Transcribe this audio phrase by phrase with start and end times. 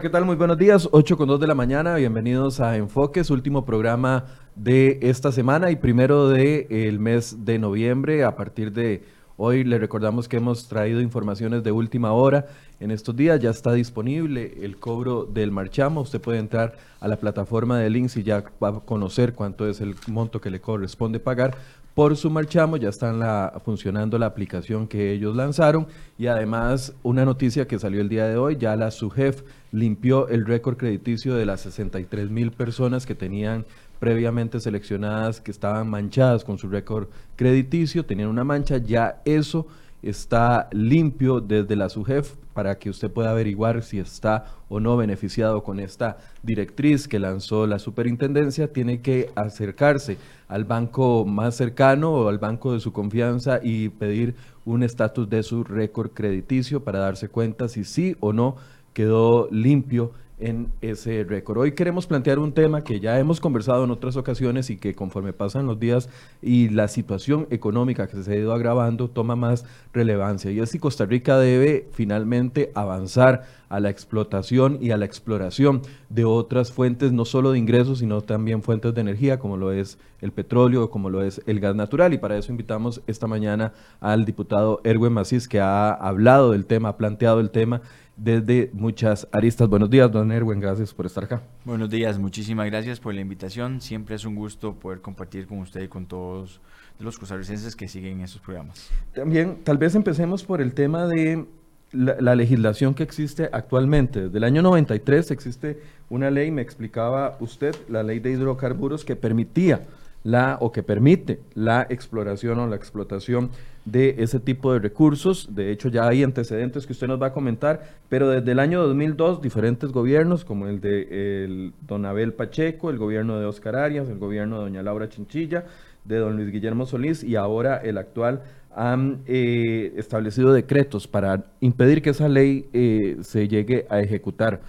[0.00, 0.24] ¿qué tal?
[0.24, 0.88] Muy buenos días.
[0.92, 1.96] 8 con 2 de la mañana.
[1.96, 4.24] Bienvenidos a Enfoques, último programa
[4.56, 8.24] de esta semana y primero del el mes de noviembre.
[8.24, 9.04] A partir de
[9.36, 12.46] hoy le recordamos que hemos traído informaciones de última hora.
[12.78, 16.00] En estos días ya está disponible el cobro del marchamo.
[16.00, 19.82] Usted puede entrar a la plataforma de links y ya va a conocer cuánto es
[19.82, 21.58] el monto que le corresponde pagar
[21.94, 25.86] por su marchamo, ya está funcionando la aplicación que ellos lanzaron
[26.18, 29.42] y además una noticia que salió el día de hoy, ya la SUGEF
[29.72, 33.64] limpió el récord crediticio de las 63 mil personas que tenían
[33.98, 39.66] previamente seleccionadas, que estaban manchadas con su récord crediticio, tenían una mancha, ya eso
[40.02, 45.62] está limpio desde la SUGEF para que usted pueda averiguar si está o no beneficiado
[45.62, 50.16] con esta directriz que lanzó la superintendencia, tiene que acercarse
[50.48, 55.42] al banco más cercano o al banco de su confianza y pedir un estatus de
[55.42, 58.56] su récord crediticio para darse cuenta si sí o no
[58.92, 61.58] quedó limpio en ese récord.
[61.58, 65.32] Hoy queremos plantear un tema que ya hemos conversado en otras ocasiones y que conforme
[65.32, 66.08] pasan los días
[66.42, 70.78] y la situación económica que se ha ido agravando toma más relevancia y es si
[70.78, 77.12] Costa Rica debe finalmente avanzar a la explotación y a la exploración de otras fuentes,
[77.12, 81.08] no solo de ingresos, sino también fuentes de energía, como lo es el petróleo, como
[81.08, 82.12] lo es el gas natural.
[82.12, 86.90] Y para eso invitamos esta mañana al diputado Erwin Macís, que ha hablado del tema,
[86.90, 87.80] ha planteado el tema
[88.16, 89.68] desde muchas aristas.
[89.68, 91.42] Buenos días, don Erwin, gracias por estar acá.
[91.64, 93.80] Buenos días, muchísimas gracias por la invitación.
[93.80, 96.60] Siempre es un gusto poder compartir con usted y con todos
[96.98, 98.90] los costarricenses que siguen estos programas.
[99.14, 101.46] También, tal vez empecemos por el tema de
[101.92, 104.22] la, legislación que existe actualmente.
[104.22, 109.16] Desde el año 93 existe una ley, me explicaba usted, la ley de hidrocarburos que
[109.16, 109.86] permitía
[110.22, 113.50] la o que permite la exploración o la explotación
[113.84, 115.54] de ese tipo de recursos.
[115.54, 118.82] De hecho, ya hay antecedentes que usted nos va a comentar, pero desde el año
[118.82, 124.18] 2002 diferentes gobiernos, como el de don Abel Pacheco, el gobierno de Oscar Arias, el
[124.18, 125.64] gobierno de doña Laura Chinchilla,
[126.04, 128.42] de don Luis Guillermo Solís y ahora el actual
[128.74, 134.60] han eh, establecido decretos para impedir que esa ley eh, se llegue a ejecutar.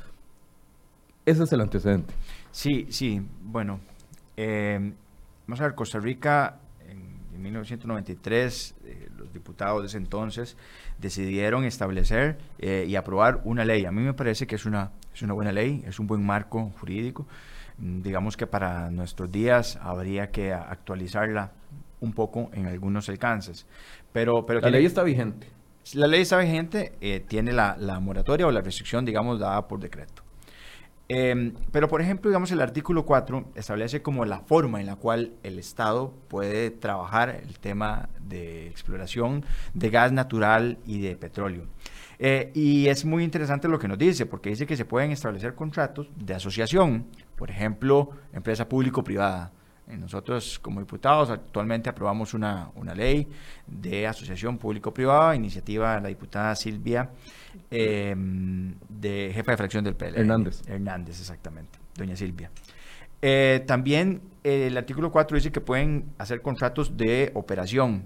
[1.25, 2.13] Ese es el antecedente.
[2.51, 3.79] Sí, sí, bueno.
[4.35, 4.93] Eh,
[5.45, 6.59] vamos a ver, Costa Rica
[7.41, 8.75] en, 1993,
[9.17, 10.57] los diputados de ese entonces
[10.99, 13.85] decidieron establecer y aprobar una ley.
[13.85, 16.71] A mí me parece que es una, es una buena ley, es un buen marco
[16.79, 17.27] jurídico.
[17.77, 21.51] Mm, digamos que para nuestros días habría que actualizarla
[21.99, 23.65] un poco en algunos alcances.
[24.11, 25.47] Pero, pero la ley está vigente.
[25.93, 30.23] La ley está vigente, eh, tiene la, moratoria o la restricción, digamos, dada por decreto.
[31.07, 35.33] Em, pero, por ejemplo, digamos, el artículo 4 establece como la forma en la cual
[35.43, 41.65] el Estado puede trabajar el tema de exploración de gas natural y de petróleo.
[42.17, 45.55] Eh, y es muy interesante lo que nos dice, porque dice que se pueden establecer
[45.55, 49.51] contratos de asociación, por ejemplo, empresa público-privada
[49.91, 53.27] eh, nosotros como diputados actualmente aprobamos una, ley
[53.67, 57.09] de asociación público-privada, iniciativa de la diputada Silvia,
[57.69, 60.19] em, de jefa de fracción del PL.
[60.19, 60.61] Hernández.
[60.67, 62.51] Hernández, exactamente, doña Silvia.
[63.21, 68.05] Eh, también el artículo 4 dice que pueden hacer contratos de operación.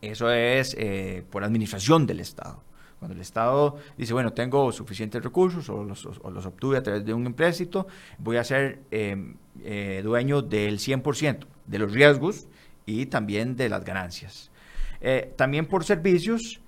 [0.00, 2.62] Eso es eh, por administración del Estado.
[2.98, 6.06] Cuando el Estado dice, bueno, tengo suficientes recursos o los,
[6.46, 7.86] obtuve a través de un empréstito,
[8.18, 12.48] voy a ser eh, dueño del 100% de los riesgos
[12.86, 14.50] y también de las ganancias.
[15.00, 16.60] Eh, también por servicios,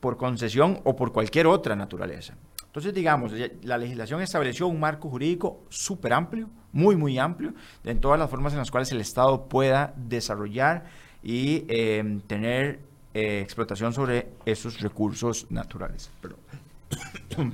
[0.00, 2.36] por concesión o por cualquier otra naturaleza.
[2.72, 3.32] Entonces, digamos,
[3.64, 7.52] la legislación estableció un marco jurídico súper amplio, muy, muy amplio,
[7.84, 10.86] en todas las formas en las cuales el Estado pueda desarrollar
[11.22, 12.80] y em, tener
[13.12, 16.10] eh, explotación sobre esos recursos naturales.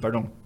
[0.00, 0.30] Perdón.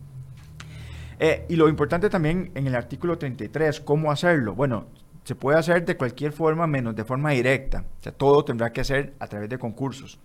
[1.25, 4.57] Eh, y lo importante también en el artículo 33, ¿cómo hacerlo?
[4.57, 4.87] Bueno,
[5.23, 7.85] se puede hacer de cualquier forma menos de forma directa.
[8.01, 10.19] O sea, todo tendrá que hacer a través de concursos,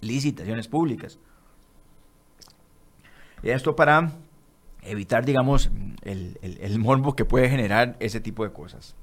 [0.00, 1.20] licitaciones públicas.
[3.42, 4.12] Esto para
[4.82, 5.70] evitar, digamos,
[6.02, 8.94] el, el, morbo que puede generar ese tipo de cosas.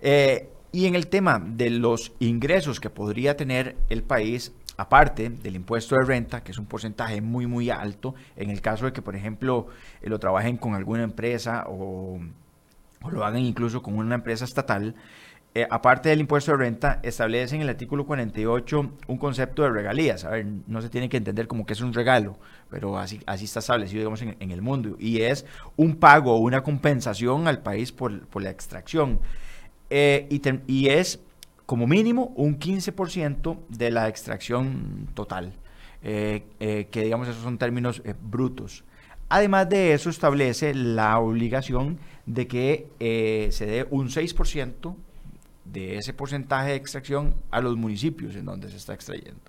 [0.00, 5.56] Eh, y en el tema de los ingresos que podría tener el país, aparte del
[5.56, 9.02] impuesto de renta, que es un porcentaje muy, muy alto, en el caso de que,
[9.02, 9.66] por ejemplo,
[10.00, 12.20] eh, lo trabajen con alguna empresa o,
[13.10, 14.94] lo hagan incluso con una empresa estatal,
[15.52, 20.24] eh, aparte del impuesto de renta, establece en el artículo 48 un concepto de regalías.
[20.24, 22.38] A ver, no se tiene que entender como que es un regalo,
[22.70, 24.94] pero así, está establecido, digamos, en, el mundo.
[25.00, 25.44] Y es
[25.76, 29.18] un pago o una compensación al país por, la extracción.
[29.90, 30.28] Eh,
[30.68, 31.18] y, es
[31.66, 35.52] como mínimo un 15% de la extracción total,
[36.04, 38.84] eh, que digamos esos son términos brutos.
[39.28, 44.94] Además de eso, establece la obligación de que se dé un 6%
[45.64, 49.40] de ese porcentaje de extracción a los municipios en donde se está extrayendo.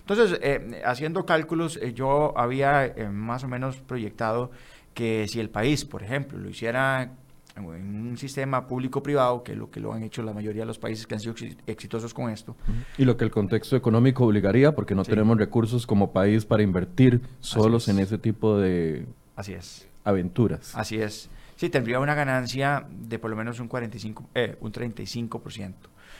[0.00, 4.50] Entonces, eh, haciendo cálculos, eh, yo había más o menos proyectado
[4.94, 7.12] que si el país, por ejemplo, lo hiciera
[7.56, 10.78] en un sistema público-privado, que es lo que lo han hecho la mayoría de los
[10.78, 11.34] países que han sido
[11.66, 12.56] exitosos con esto.
[12.96, 17.20] Y lo que el contexto económico obligaría, porque no tenemos recursos como país para invertir
[17.40, 19.06] solos en ese tipo de
[19.36, 19.86] Así es.
[20.04, 20.74] aventuras.
[20.74, 21.28] Así es.
[21.62, 25.74] Sí, tendría una ganancia de por lo menos un 45, eh, un 35%.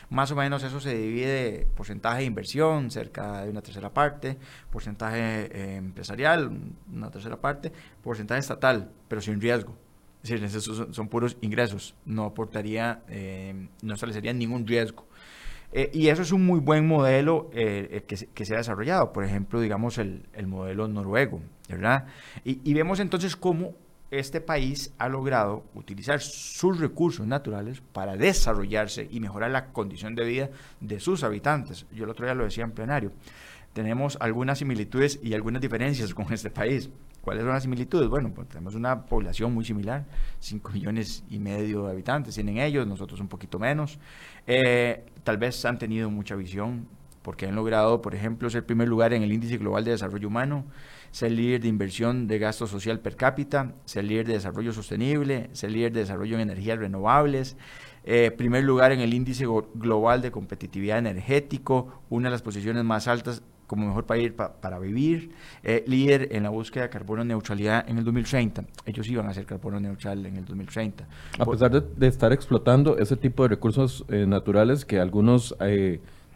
[0.08, 4.38] Más o menos eso se divide porcentaje de inversión, cerca de una tercera parte,
[4.70, 6.48] porcentaje eh, empresarial,
[6.92, 7.72] una tercera parte,
[8.04, 9.76] porcentaje estatal, pero sin riesgo.
[10.22, 15.08] Es decir, esos son, puros ingresos, no aportaría, eh, no establecería ningún riesgo.
[15.92, 19.98] Y eso es un muy buen modelo que, que, se ha desarrollado, por ejemplo, digamos
[19.98, 22.06] el, el modelo noruego, ¿verdad?
[22.44, 23.74] Y, vemos entonces cómo
[24.12, 30.24] este país ha logrado utilizar sus recursos naturales para desarrollarse y mejorar la condición de
[30.24, 30.50] vida
[30.80, 31.86] de sus habitantes.
[31.90, 33.12] Yo el otro día lo decía en plenario.
[33.72, 36.90] Tenemos algunas similitudes y algunas diferencias con este país.
[37.22, 38.10] ¿Cuáles son las similitudes?
[38.10, 40.04] Bueno, pues tenemos una población muy similar,
[40.40, 43.98] 5 millones y medio de habitantes tienen ellos, nosotros un poquito menos.
[44.46, 46.86] Eh, tal vez han tenido mucha visión
[47.22, 50.64] porque han logrado, por ejemplo, ser primer lugar en el índice global de desarrollo humano,
[51.12, 55.70] ser líder de inversión de gasto social per cápita, ser líder de desarrollo sostenible, ser
[55.70, 57.56] líder de desarrollo en energías renovables,
[58.04, 63.06] eh, primer lugar en el índice global de competitividad energético, una de las posiciones más
[63.06, 65.30] altas como mejor país para vivir,
[65.62, 68.64] eh, líder en la búsqueda de carbono neutralidad en el 2030.
[68.84, 71.06] Ellos iban a ser carbono neutral en el 2030.
[71.38, 75.56] A pesar de, estar explotando ese tipo de recursos eh, naturales que algunos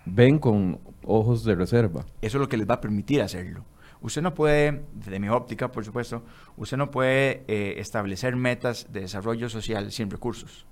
[0.06, 2.06] ven con ojos de reserva.
[2.22, 3.64] Eso es lo que les va a permitir hacerlo.
[4.06, 6.22] Usted no puede, desde mi óptica, por supuesto,
[6.56, 7.42] usted no puede
[7.80, 10.64] establecer metas de desarrollo social sin recursos.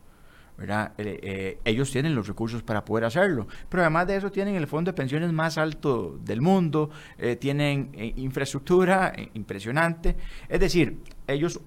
[0.56, 0.92] ¿verdad?
[0.98, 4.68] Eh, eh, ellos tienen los recursos para poder hacerlo, pero además de eso tienen el
[4.68, 10.16] fondo de pensiones más alto del mundo, eh, tienen infraestructura impresionante,
[10.48, 11.60] es decir, ellos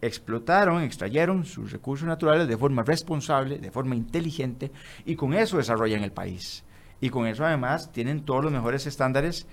[0.00, 4.70] explotaron, extrayeron sus recursos naturales de forma responsable, de forma inteligente,
[5.04, 6.64] y con eso desarrollan el país.
[7.00, 9.48] Y con eso además tienen todos los mejores estándares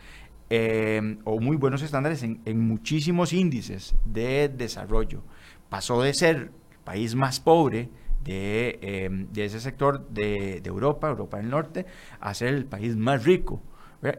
[1.26, 5.24] o muy buenos estándares en, muchísimos índices de desarrollo.
[5.70, 6.50] Pasó de ser el
[6.84, 7.90] país más pobre
[8.32, 11.86] Em, de, ese sector de, Europa, Europa del Norte,
[12.20, 13.62] a ser el país más rico.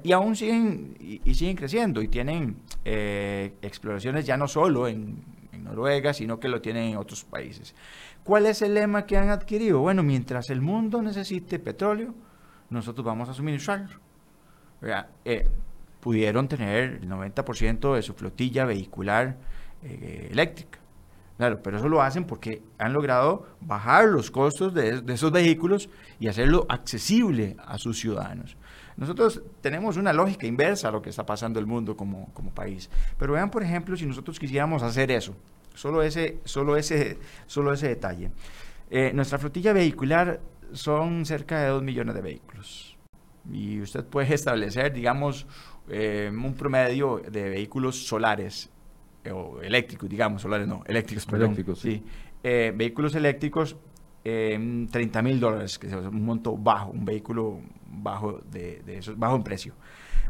[0.03, 6.15] Y aún siguen, y, siguen creciendo y tienen eh, exploraciones ya no solo en, Noruega,
[6.15, 7.75] sino que lo tienen en otros países.
[8.25, 9.81] ¿Cuál es el lema que han adquirido?
[9.81, 12.15] Bueno, mientras el mundo necesite petróleo,
[12.71, 14.01] nosotros vamos a suministrarlo.
[15.27, 15.47] Eh,
[16.01, 19.37] pudieron tener el 90% de su flotilla vehicular
[19.83, 20.79] eh, eléctrica.
[21.41, 25.89] Claro, pero eso lo hacen porque han logrado bajar los costos de, esos vehículos
[26.19, 28.59] y hacerlo accesible a sus ciudadanos.
[28.99, 32.91] Nosotros tenemos una lógica inversa a lo que está pasando el mundo como, país.
[33.19, 35.35] Pero vean, por ejemplo, si nosotros quisiéramos hacer eso,
[35.75, 37.17] solo ese, solo ese,
[37.47, 38.33] solo ese detalle.
[38.91, 40.41] Eh, nuestra flotilla vehicular
[40.73, 42.99] son cerca de 2 millones de vehículos.
[43.51, 45.47] Y usted puede establecer, digamos,
[45.89, 48.71] eh, un promedio de vehículos solares
[49.31, 51.53] o eléctricos, digamos, solares no, eléctricos, perdón.
[51.53, 52.03] Eléctricos, sí.
[52.43, 53.77] Eh, vehículos eléctricos,
[54.25, 59.19] eh, 30 mil dólares, que es un monto bajo, un vehículo bajo de, de esos,
[59.19, 59.75] bajo en precio.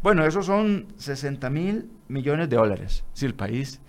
[0.02, 3.04] Bueno, esos son 60 mil millones de dólares.
[3.12, 3.80] Si el país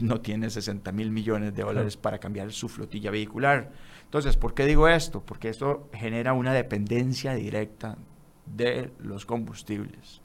[0.00, 3.72] no tiene 60 mil millones de dólares para cambiar su flotilla vehicular.
[4.04, 5.22] Entonces, ¿por qué digo esto?
[5.24, 7.98] Porque esto genera una dependencia directa
[8.46, 10.22] de los combustibles.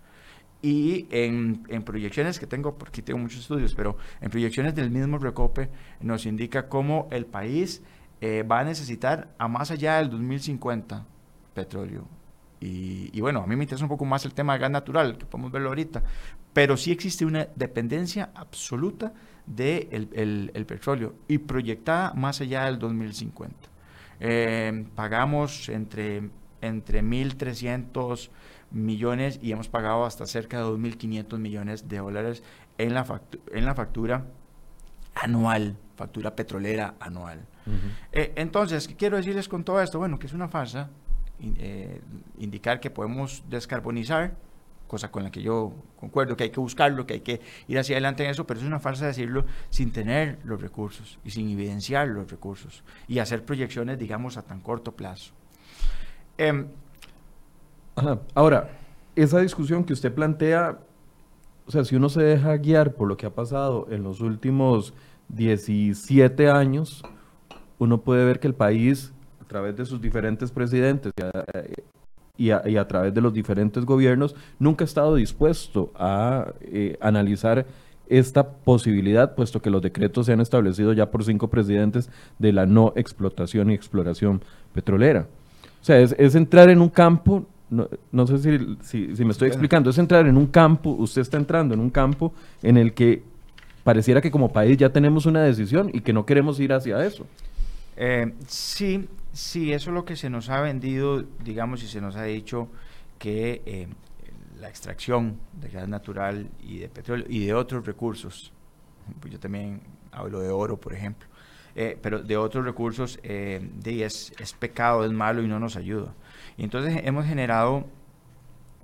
[0.62, 5.18] Y en, en, proyecciones que tengo, porque tengo muchos estudios, pero en proyecciones del mismo
[5.18, 5.70] Recope
[6.02, 7.82] nos indica cómo el país
[8.22, 11.06] eh, va a necesitar a más allá del 2050
[11.56, 12.08] petróleo.
[12.64, 15.26] Y, bueno, a mí me interesa un poco más el tema del gas natural, que
[15.26, 16.04] podemos verlo ahorita,
[16.54, 19.14] pero sí existe una dependencia absoluta
[19.48, 23.56] del de el, petróleo y proyectada más allá del 2050.
[24.20, 26.30] Eh, pagamos entre,
[26.62, 28.30] entre 1.300
[28.72, 32.44] millones y hemos pagado hasta cerca de 2.500 millones de dólares
[32.78, 34.26] en la, en la factura
[35.16, 37.46] anual, factura petrolera anual.
[38.12, 40.00] Eh, entonces, ¿qué quiero decirles con todo esto?
[40.00, 40.90] Bueno, que es una farsa
[41.40, 42.02] eh,
[42.38, 44.36] indicar que podemos descarbonizar,
[44.88, 47.96] cosa con la que yo concuerdo, que hay que buscarlo, que hay que ir hacia
[47.96, 52.10] adelante en eso, pero es una farsa decirlo sin tener los recursos y sin evidenciar
[52.10, 55.34] los recursos y hacer proyecciones, digamos, a tan corto plazo.
[57.98, 58.70] Em, Ahora,
[59.16, 60.80] esa discusión que usted plantea
[61.68, 64.94] o sea, si uno se deja guiar por lo que ha pasado en los últimos
[65.30, 67.02] 17 años,
[67.80, 71.14] uno puede ver que el país, a través de sus diferentes presidentes
[72.38, 77.66] y a, través de los diferentes gobiernos, nunca ha estado dispuesto a eh, analizar
[78.10, 82.66] esta posibilidad, puesto que los decretos se han establecido ya por cinco presidentes de la
[82.66, 84.42] no explotación y exploración
[84.74, 85.28] petrolera.
[85.82, 88.38] O sea, es, entrar en un campo, no, sé
[88.84, 91.90] si, si, me estoy explicando, es entrar en un campo, usted está entrando en un
[91.90, 93.24] campo en el que
[93.84, 97.26] pareciera que como país ya tenemos una decisión y que no queremos ir hacia eso.
[97.96, 102.18] Eh, sí, sí, eso es lo que se nos ha vendido, digamos, y se nos
[102.18, 102.68] ha dicho
[103.18, 103.88] que eh,
[104.60, 108.52] la extracción de gas natural y de petróleo y de otros recursos,
[109.20, 111.28] pues yo también hablo de oro, por ejemplo,
[111.76, 115.78] eh, pero de otros recursos eh, de, es, es, pecado, es malo y no nos
[115.78, 116.14] ayuda.
[116.62, 117.88] Y entonces hemos generado,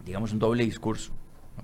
[0.03, 1.11] digamos, un doble discurso.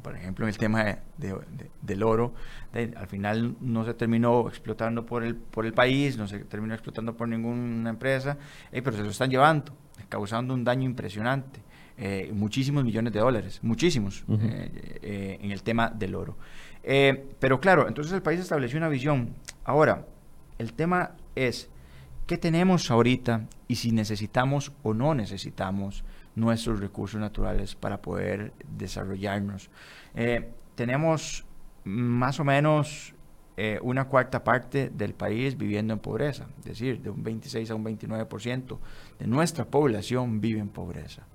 [0.04, 0.84] Por ejemplo, en el tema
[1.18, 1.36] de,
[1.82, 2.36] del oro,
[2.72, 7.18] al final no se terminó explotando por el, por el país, no se terminó explotando
[7.18, 8.38] por ninguna empresa,
[8.72, 9.76] eh, pero se lo están llevando,
[10.08, 11.62] causando un daño impresionante.
[11.98, 16.38] Eh, muchísimos millones de dólares, muchísimos, eh, eh, en el tema del oro.
[17.40, 19.34] pero claro, entonces el país estableció una visión.
[19.64, 20.06] Ahora,
[20.60, 21.72] el tema es,
[22.28, 26.04] ¿qué tenemos ahorita y si necesitamos o no necesitamos
[26.36, 29.70] nuestros recursos naturales para poder desarrollarnos?
[30.76, 31.46] tenemos
[31.84, 33.14] más o menos
[33.82, 37.86] una cuarta parte del país viviendo en pobreza, es decir, de un 26 a un
[37.86, 38.80] 29%
[39.20, 41.28] de nuestra población vive en pobreza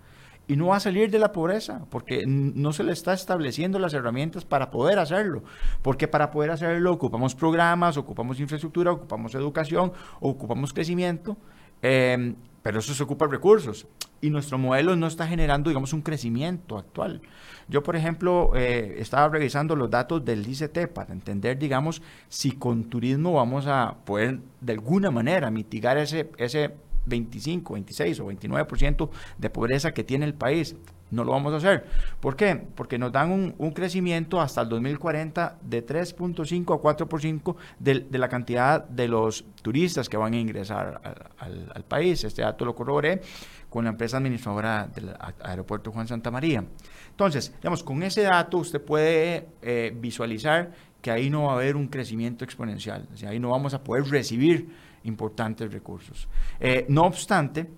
[0.49, 3.93] y no va a salir de la pobreza porque no se le está estableciendo las
[3.93, 5.45] herramientas para poder hacerlo.
[5.83, 11.37] Porque para poder hacerlo ocupamos programas, ocupamos infraestructura, ocupamos educación, ocupamos crecimiento,
[11.83, 13.87] em, pero eso se ocupa recursos.
[14.23, 17.21] Y nuestro modelo no está generando, digamos, un crecimiento actual.
[17.69, 22.85] Yo, por ejemplo, eh, estaba revisando los datos del ICT para entender, digamos, si con
[22.85, 26.75] turismo vamos a poder de alguna manera mitigar ese, ese
[27.07, 30.77] 25, 26 o 29% de pobreza que tiene el país.
[31.11, 31.87] No lo vamos a hacer.
[32.21, 32.55] ¿Por qué?
[32.75, 38.29] Porque nos dan un, crecimiento hasta el 2040 de 3.5 a 4% de, de la
[38.29, 41.01] cantidad de los turistas que van a ingresar
[41.39, 42.25] al, país.
[42.25, 43.23] Este dato lo corroboré
[43.71, 46.65] con la empresa administradora del aeropuerto Juan Santa María.
[47.11, 51.77] Entonces, digamos, con ese dato usted puede eh, visualizar que ahí no va a haber
[51.77, 53.09] un crecimiento exponencial.
[53.11, 54.69] O ahí no vamos a poder recibir
[55.05, 56.29] importantes recursos.
[56.61, 57.69] Eh, no obstante,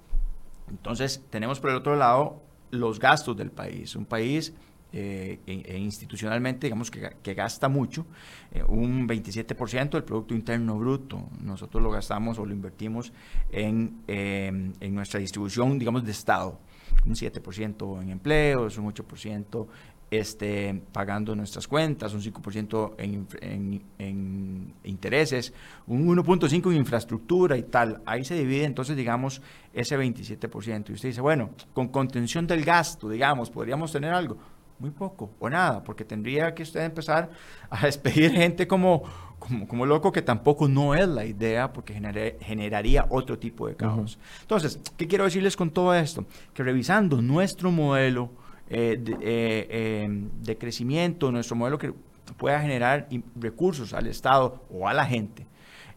[0.69, 3.97] entonces tenemos por el otro lado los gastos del país.
[3.97, 4.53] Un país
[4.93, 8.07] eh, e, e institucionalmente, digamos que, gasta mucho,
[8.53, 11.29] eh, un 27% del Producto Interno Bruto.
[11.41, 13.13] Nosotros lo gastamos o lo invertimos
[13.51, 16.59] en, en nuestra distribución, digamos, de Estado.
[17.07, 19.67] Un 7% en empleos, un 8%
[20.11, 25.53] este, pagando nuestras cuentas, un 5% en, en, en, intereses,
[25.87, 28.03] un 1.5% en infraestructura y tal.
[28.05, 29.41] Ahí se divide entonces, digamos,
[29.73, 30.91] ese 27%.
[30.91, 34.37] Y usted dice, bueno, con contención del gasto, digamos, ¿podríamos tener algo?
[34.81, 37.31] Muy poco o nada, porque tendría que usted empezar
[37.69, 39.05] a despedir gente como,
[39.39, 41.93] como, como loco, que tampoco no es la idea, porque
[42.41, 44.19] generaría otro tipo de caos.
[44.41, 46.25] Entonces, ¿qué quiero decirles con todo esto?
[46.53, 48.31] Que revisando nuestro modelo,
[48.73, 51.93] eh, eh, em, de, crecimiento, nuestro modelo que
[52.37, 55.49] pueda generar recursos al Estado o a la gente,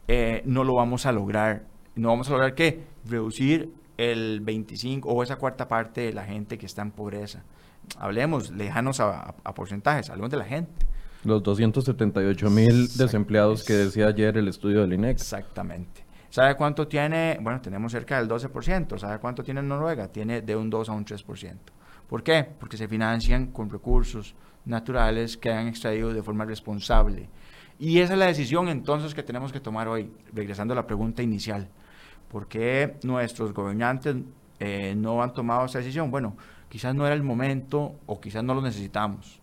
[0.07, 1.67] eh, no lo vamos a lograr.
[1.95, 2.83] No vamos a lograr qué?
[3.05, 7.43] Reducir el 25 o esa cuarta parte de la gente que está en pobreza.
[7.99, 10.87] Hablemos lejanos a, porcentajes, hablemos de la gente.
[11.23, 15.21] Los 278 mil desempleados que decía ayer el estudio del INEX.
[15.21, 16.03] Exactamente.
[16.29, 17.37] ¿Sabe cuánto tiene?
[17.39, 18.97] Bueno, tenemos cerca del 12%.
[18.97, 20.07] ¿Sabe cuánto tiene Noruega?
[20.07, 21.57] Tiene de un 2 a un 3%.
[22.13, 22.43] ¿Por qué?
[22.43, 27.27] Porque se financian con recursos naturales que han extraído de forma responsable.
[27.79, 31.23] Y esa es la decisión entonces que tenemos que tomar hoy, regresando a la pregunta
[31.23, 31.67] inicial.
[32.29, 34.15] ¿Por qué nuestros gobernantes
[34.59, 36.11] eh, no han tomado esa decisión?
[36.11, 36.37] Bueno,
[36.69, 39.41] quizás no era el momento o quizás no lo necesitamos.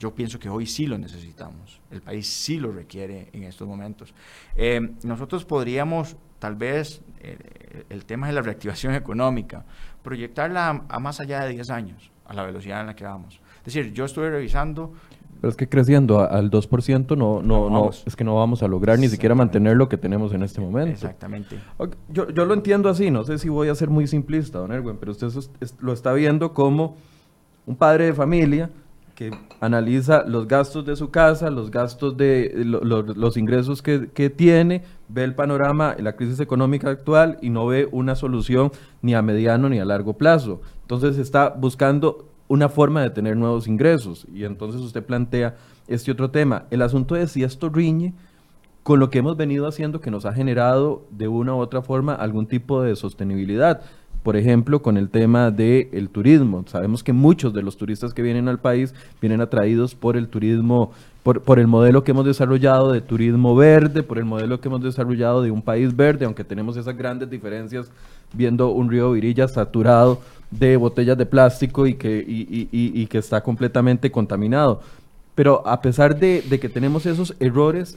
[0.00, 1.80] Yo pienso que hoy sí lo necesitamos.
[1.88, 4.12] El país sí lo requiere en estos momentos.
[4.56, 9.64] Eh, nosotros podríamos, tal vez, eh, el tema de la reactivación económica,
[10.08, 13.42] proyectarla a, más allá de 10 años, a la velocidad en la que vamos.
[13.58, 14.94] Es decir, yo estuve revisando...
[15.42, 18.98] Pero es que creciendo al 2% no, no, no, es que no vamos a lograr
[18.98, 20.92] ni siquiera mantener lo que tenemos en este momento.
[20.92, 21.58] Exactamente.
[22.08, 24.96] Yo, yo lo entiendo así, no sé si voy a ser muy simplista, don Erwin,
[24.98, 25.28] pero usted
[25.80, 26.96] lo está viendo como
[27.66, 28.70] un padre de familia
[29.14, 35.24] que analiza los gastos de su casa, los gastos de los ingresos que, tiene, ve
[35.24, 38.70] el panorama, la crisis económica actual y no ve una solución
[39.02, 40.60] ni a mediano ni a largo plazo.
[40.82, 44.26] Entonces está buscando una forma de tener nuevos ingresos.
[44.32, 46.64] Y entonces usted plantea este otro tema.
[46.70, 48.14] El asunto es si esto riñe
[48.82, 52.14] con lo que hemos venido haciendo que nos ha generado de una u otra forma
[52.14, 53.82] algún tipo de sostenibilidad.
[54.22, 56.64] Por ejemplo, con el tema del turismo.
[56.66, 60.92] Sabemos que muchos de los turistas que vienen al país vienen atraídos por el turismo,
[61.22, 64.82] por, por, el modelo que hemos desarrollado de turismo verde, por el modelo que hemos
[64.82, 67.90] desarrollado de un país verde, aunque tenemos esas grandes diferencias
[68.32, 70.20] viendo un río Virilla saturado
[70.50, 74.80] de botellas de plástico y que, y, y, y que está completamente contaminado.
[75.34, 77.96] Pero a pesar de, de que tenemos esos errores,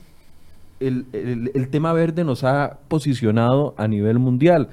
[0.80, 1.06] el,
[1.54, 4.70] el, tema verde nos ha posicionado a nivel mundial.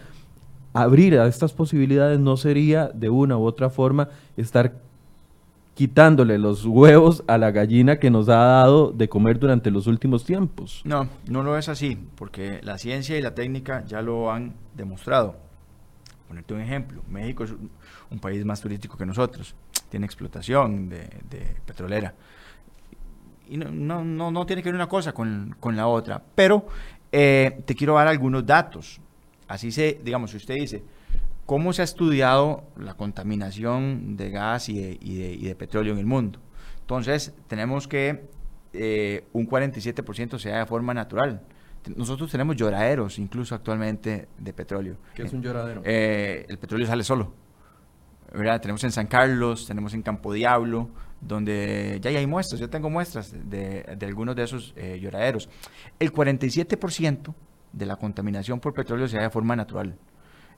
[0.78, 4.74] Abrir a estas posibilidades no sería de una u otra forma estar
[5.74, 10.24] quitándole los huevos a la gallina que nos ha dado de comer durante los últimos
[10.24, 10.82] tiempos.
[10.84, 15.34] No, no lo es así, porque la ciencia y la técnica ya lo han demostrado.
[16.28, 17.52] Ponerte un ejemplo, México es
[18.08, 19.56] un país más turístico que nosotros,
[19.88, 21.08] tiene explotación de,
[21.66, 22.14] petrolera
[23.48, 26.22] y no, no, no, tiene que ver una cosa con, con la otra.
[26.36, 26.68] Pero
[27.10, 29.00] eh, te quiero dar algunos datos.
[29.48, 30.82] Así se, digamos, si usted dice,
[31.46, 35.94] ¿cómo se ha estudiado la contaminación de gas y de, y de, y de petróleo
[35.94, 36.38] en el mundo?
[36.80, 38.28] Entonces, tenemos que
[38.72, 41.42] eh, un 47% sea de forma natural.
[41.96, 44.96] Nosotros tenemos lloraderos, incluso actualmente, de petróleo.
[45.14, 45.80] ¿Qué es un lloradero?
[45.84, 47.32] Eh, el petróleo sale solo.
[48.32, 48.60] ¿verdad?
[48.60, 53.32] Tenemos en San Carlos, tenemos en Campo Diablo, donde ya, hay muestras, yo tengo muestras
[53.32, 55.48] de, de algunos de esos eh, lloraderos.
[55.98, 57.34] El 47%
[57.78, 59.96] de la contaminación por petróleo se da de forma natural.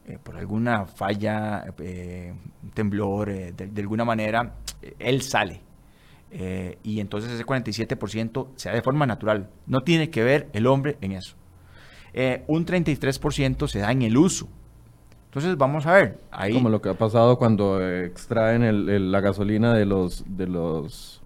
[0.07, 2.33] Eh, por alguna falla, eh,
[2.75, 4.55] temblor, de, de, alguna manera,
[4.99, 5.61] él sale.
[6.83, 9.51] y entonces ese 47% se da de forma natural.
[9.67, 11.37] No tiene que ver el hombre en eso.
[12.47, 14.49] un 33% se da en el uso
[15.31, 16.19] entonces vamos a ver.
[16.33, 16.53] Ahí...
[16.53, 21.20] Como lo que ha pasado cuando extraen el, la gasolina de los de los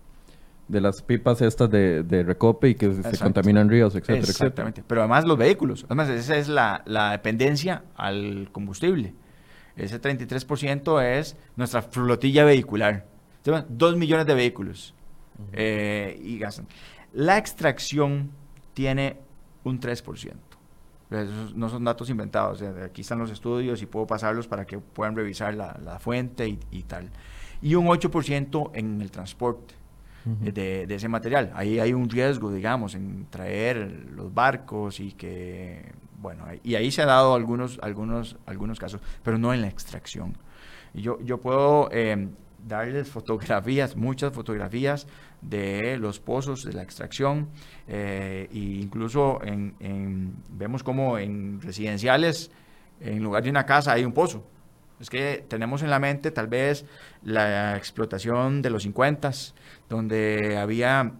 [0.69, 4.81] de las pipas estas de, de recope y que se contaminan ríos, etcétera, Exactamente.
[4.81, 4.85] Etcétera.
[4.89, 5.85] Pero además los vehículos.
[5.87, 9.15] Además, esa es la, la dependencia al combustible.
[9.77, 13.07] Ese 33% es nuestra flotilla vehicular.
[13.69, 14.95] Dos millones de vehículos
[15.39, 15.49] uh -huh.
[15.53, 16.67] eh, y gastan.
[17.13, 18.31] La extracción
[18.73, 19.19] tiene
[19.65, 20.33] un 3%.
[21.11, 25.15] Esos no son datos inventados, aquí están los estudios y puedo pasarlos para que puedan
[25.15, 27.11] revisar la, la fuente y, y, tal.
[27.63, 29.75] Y un 8% en el transporte
[30.25, 31.53] de, ese material.
[31.55, 37.03] Ahí hay un riesgo, digamos, en traer los barcos y que, bueno, y ahí se
[37.03, 40.37] ha dado algunos, algunos, algunos casos, pero no en la extracción.
[40.95, 42.29] Yo, yo puedo eh,
[42.67, 45.07] darles fotografías, muchas fotografías
[45.43, 47.49] de los pozos de la extracción
[47.87, 52.51] eh, e incluso en, vemos como en residenciales
[53.01, 54.47] en lugar de una casa hay un pozo
[55.05, 56.87] es que tenemos en la mente tal vez
[57.23, 59.31] la explotación de los 50
[59.89, 61.13] donde había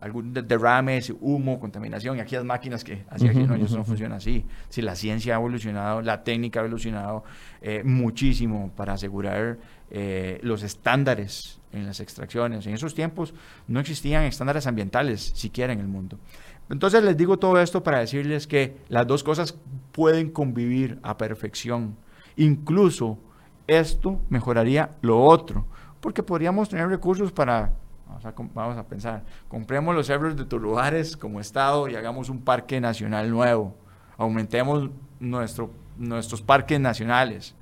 [0.00, 3.84] algún derrames, humo, contaminación y aquí las máquinas que hacía aquí uh -huh, años no
[3.84, 4.44] funcionan así.
[4.68, 7.22] Si la ciencia ha evolucionado, la técnica ha evolucionado
[7.62, 9.58] eh, muchísimo para asegurar
[9.90, 12.66] eh, los estándares en las extracciones.
[12.66, 13.34] En esos tiempos
[13.68, 16.18] no existían estándares ambientales siquiera en el mundo.
[16.70, 19.56] Entonces les digo todo esto para decirles que las dos cosas
[19.92, 21.96] pueden convivir a perfección.
[22.36, 23.18] Incluso
[23.68, 25.66] esto mejoraría lo otro,
[26.00, 27.72] porque podríamos tener recursos para,
[28.08, 32.40] vamos a, vamos a pensar, compremos los cerros de Tuluares como Estado y hagamos un
[32.40, 33.76] parque nacional nuevo,
[34.16, 37.54] aumentemos nuestro, nuestros parques nacionales.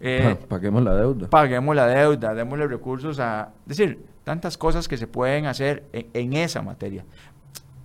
[0.00, 1.30] Eh, paguemos la deuda.
[1.30, 3.52] Paguemos la deuda, démosle recursos a...
[3.68, 7.04] Es decir, tantas cosas que se pueden hacer en, en esa materia.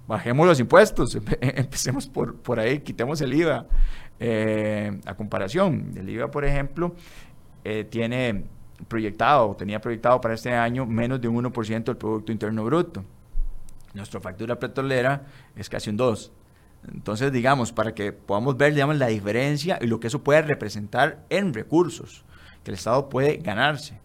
[0.08, 3.68] Bajemos los impuestos, empecemos por, por ahí, quitemos el IVA.
[4.20, 6.96] Eh, a comparación, el IVA, por ejemplo,
[7.70, 8.46] eh, tiene
[8.88, 13.04] proyectado, tenía proyectado para este año menos de un 1% del Producto Interno Bruto.
[13.94, 16.30] Nuestra factura petrolera es casi un 2%.
[16.94, 21.26] Entonces, digamos, para que podamos ver, digamos, la diferencia y lo que eso puede representar
[21.30, 22.24] en recursos
[22.64, 24.00] que el Estado puede ganarse.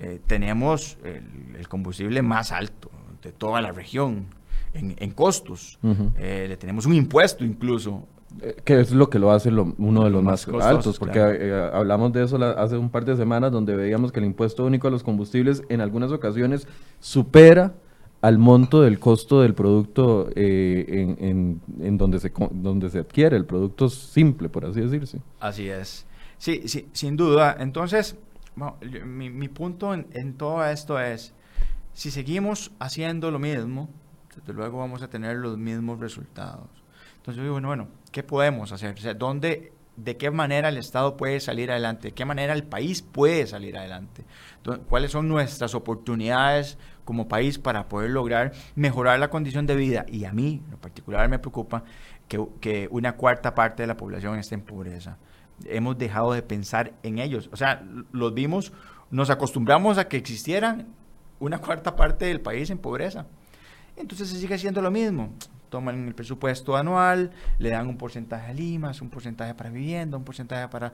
[0.00, 1.22] Eh, tenemos el,
[1.56, 2.90] el, combustible más alto
[3.22, 4.26] de toda la región
[4.74, 5.78] en, en costos.
[5.82, 6.12] Uh -huh.
[6.18, 8.08] eh, le tenemos un impuesto incluso.
[8.42, 10.98] Eh, que es lo que lo hace lo, uno de los más, más costosos, altos,
[10.98, 11.34] porque claro.
[11.34, 14.64] Eh, hablamos de eso la, hace un par de semanas donde veíamos que el impuesto
[14.64, 16.66] único a los combustibles en algunas ocasiones
[17.00, 17.74] supera
[18.20, 23.36] al monto del costo del producto eh, en, en, en, donde, se, donde se adquiere,
[23.36, 25.20] el producto simple, por así decirse.
[25.40, 26.06] Así es.
[26.38, 27.56] Sí, sí sin duda.
[27.58, 28.16] Entonces,
[28.54, 31.34] bueno, mi, mi, punto en, en, todo esto es,
[31.94, 33.88] si seguimos haciendo lo mismo,
[34.34, 36.68] desde luego vamos a tener los mismos resultados.
[37.18, 38.94] Entonces yo digo, bueno, bueno ¿qué podemos hacer?
[39.18, 43.46] ¿dónde de qué manera el Estado puede salir adelante, de qué manera el país puede
[43.46, 44.24] salir adelante,
[44.88, 50.06] cuáles son nuestras oportunidades como país para poder lograr mejorar la condición de vida.
[50.08, 51.84] Y a mí, en particular, me preocupa
[52.26, 55.18] que, que una cuarta parte de la población esté en pobreza.
[55.66, 57.50] Hemos dejado de pensar en ellos.
[57.52, 58.72] O sea, los vimos,
[59.10, 60.86] nos acostumbramos a que existieran
[61.38, 63.26] una cuarta parte del país en pobreza.
[63.94, 65.34] Entonces se sigue haciendo lo mismo
[65.68, 70.24] toman el presupuesto anual, le dan un porcentaje a Limas, un porcentaje para vivienda, un
[70.24, 70.92] porcentaje para...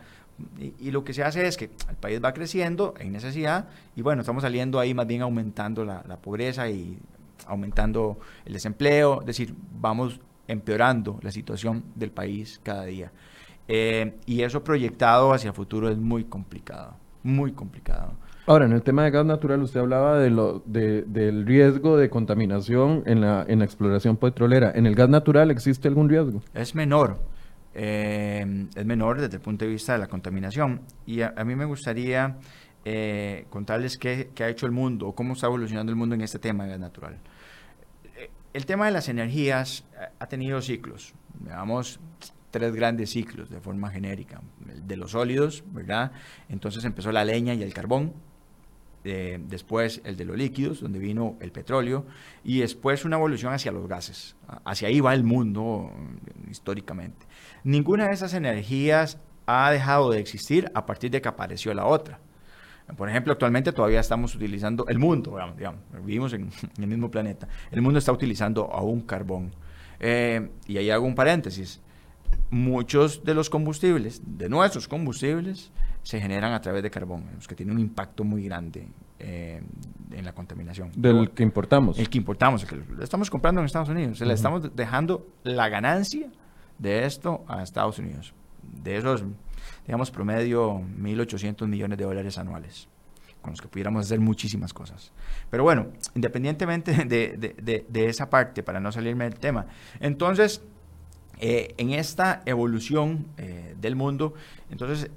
[0.59, 4.23] Y, lo que se hace es que el país va creciendo en necesidad y bueno,
[4.23, 6.99] estamos saliendo ahí más bien aumentando la, pobreza y
[7.47, 13.13] aumentando el desempleo, es decir, vamos empeorando la situación del país cada día.
[13.69, 18.15] Eh, y eso proyectado hacia el futuro es muy complicado, muy complicado.
[18.45, 23.05] Ahora, en el tema de gas natural, usted hablaba de lo, del riesgo de contaminación
[23.07, 24.73] en la, en la exploración petrolera.
[24.75, 26.43] ¿En el gas natural existe algún riesgo?
[26.53, 27.21] Es menor.
[27.75, 30.81] Eh, es menor desde el punto de vista de la contaminación.
[31.07, 32.37] Y a, mí me gustaría
[32.85, 36.23] eh, contarles qué, qué, ha hecho el mundo o cómo está evolucionando el mundo en
[36.23, 37.19] este tema de gas natural.
[38.17, 39.85] Eh, el tema de las energías
[40.19, 41.15] ha tenido ciclos.
[41.39, 42.01] Veamos
[42.51, 44.41] tres grandes ciclos de forma genérica.
[44.69, 46.11] El de los sólidos, ¿verdad?
[46.49, 48.13] Entonces empezó la leña y el carbón
[49.05, 52.07] después el de los líquidos, donde vino el petróleo,
[52.45, 54.37] y después una evolución hacia los gases.
[54.65, 57.27] Hacia ahí va el mundo mm, históricamente.
[57.65, 62.21] Ninguna de esas energías ha dejado de existir a partir de que apareció la otra.
[62.97, 65.37] Por ejemplo, actualmente todavía estamos utilizando, el mundo,
[66.05, 69.55] vivimos en, el mismo planeta, el mundo está utilizando aún carbón.
[70.01, 71.81] Eh, y ahí hago un paréntesis.
[72.51, 75.71] Muchos de los combustibles, de nuestros combustibles,
[76.03, 78.89] se generan a través de carbón, los que tienen un impacto muy grande
[79.19, 79.63] eh,
[80.11, 80.91] en la contaminación.
[80.97, 81.99] Del que importamos.
[81.99, 84.21] El que importamos, el que lo estamos comprando en Estados Unidos.
[84.21, 86.29] le estamos dejando la ganancia
[86.79, 88.35] de esto a Estados Unidos.
[88.63, 89.25] De esos,
[89.87, 92.89] digamos, promedio 1.800 millones de dólares anuales,
[93.41, 95.13] con los que pudiéramos hacer muchísimas cosas.
[95.51, 99.67] Pero bueno, independientemente de, de, esa parte, para no salirme del tema,
[100.01, 100.63] entonces,
[101.39, 104.35] eh, en esta evolución eh, del mundo,
[104.69, 105.11] entonces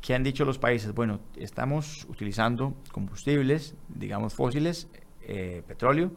[0.00, 0.94] ¿Qué han dicho los países?
[0.94, 4.88] Bueno, estamos utilizando combustibles, digamos fósiles,
[5.22, 6.12] eh, petróleo,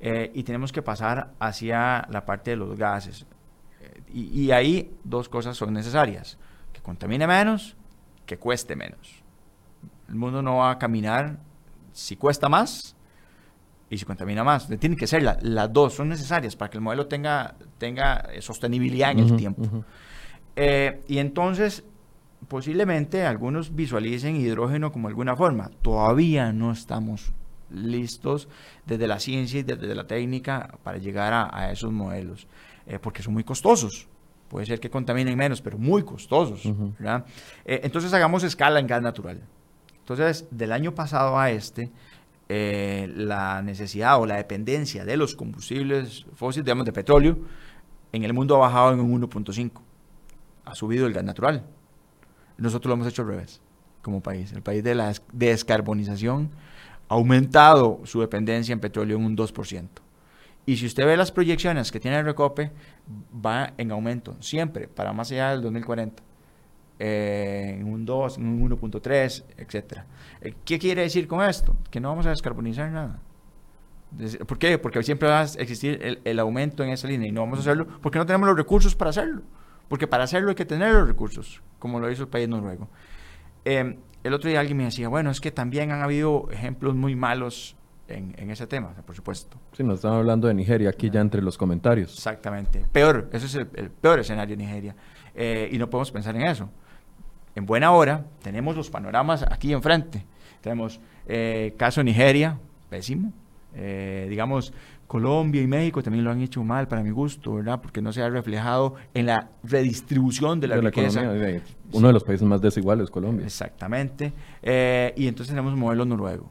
[0.00, 3.26] eh, y tenemos que pasar hacia la parte de los gases.
[3.80, 6.38] Eh, y, y, ahí dos cosas son necesarias,
[6.72, 7.76] que contamine menos,
[8.24, 9.22] que cueste menos.
[10.08, 11.38] El mundo no va a caminar
[11.92, 12.96] si cuesta más
[13.90, 14.68] y si contamina más.
[14.78, 19.18] Tienen que ser las dos, son necesarias para que el modelo tenga, tenga sostenibilidad en
[19.18, 19.84] el tiempo.
[20.56, 21.84] y entonces
[22.46, 25.70] posiblemente algunos visualicen hidrógeno como alguna forma.
[25.82, 27.32] Todavía no estamos
[27.70, 28.48] listos
[28.86, 32.46] desde la ciencia y desde la técnica para llegar a, esos modelos,
[32.86, 34.08] eh, porque son muy costosos.
[34.48, 36.64] Puede ser que contaminen menos, pero muy costosos.
[36.64, 39.42] Eh, entonces hagamos escala en gas natural.
[39.98, 41.90] Entonces, del año pasado a este,
[42.48, 47.38] eh, la necesidad o la dependencia de los combustibles fósiles, digamos de petróleo,
[48.10, 49.82] en el mundo ha bajado en un 1.5.
[50.64, 51.66] Ha subido el gas natural.
[52.58, 53.60] Nosotros lo hemos hecho al revés,
[54.02, 54.52] como país.
[54.52, 56.50] El país de la descarbonización
[57.08, 59.88] ha aumentado su dependencia en petróleo en un 2%.
[60.66, 62.70] Y si usted ve las proyecciones que tiene el Recope,
[63.34, 66.22] va en aumento, siempre, para más allá del 2040.
[67.00, 70.00] Eh, en un 2, en un 1.3, etc.
[70.40, 71.76] Eh, ¿Qué quiere decir con esto?
[71.90, 73.20] Que no vamos a descarbonizar nada.
[74.46, 74.78] ¿Por qué?
[74.78, 77.62] Porque siempre va a existir el, el, aumento en esa línea y no vamos a
[77.62, 79.42] hacerlo porque no tenemos los recursos para hacerlo.
[79.88, 82.88] Porque para hacerlo hay que tener los recursos, como lo hizo el país noruego.
[83.64, 87.16] Em, el otro día alguien me decía, bueno, es que también han habido ejemplos muy
[87.16, 87.76] malos
[88.08, 89.58] en, ese tema, por supuesto.
[89.72, 92.14] Sí, nos están hablando de Nigeria aquí ya entre los comentarios.
[92.14, 92.84] Exactamente.
[92.90, 94.96] Peor, ese es el, peor escenario de Nigeria.
[95.34, 96.70] Eh, y no podemos pensar en eso.
[97.54, 100.24] En buena hora, tenemos los panoramas aquí enfrente.
[100.60, 103.32] Tenemos eh, caso Nigeria, pésimo.
[103.74, 104.72] Eh, digamos,
[105.08, 107.80] Colombia y México también lo han hecho mal para mi gusto, ¿verdad?
[107.80, 111.22] Porque no se ha reflejado en la redistribución de la riqueza.
[111.92, 113.46] uno de los países más desiguales, Colombia.
[113.46, 114.34] Exactamente.
[114.62, 116.50] Eh, y entonces tenemos un modelo noruego.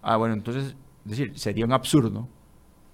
[0.00, 0.74] Ah, bueno, entonces,
[1.04, 2.26] es decir, sería un absurdo,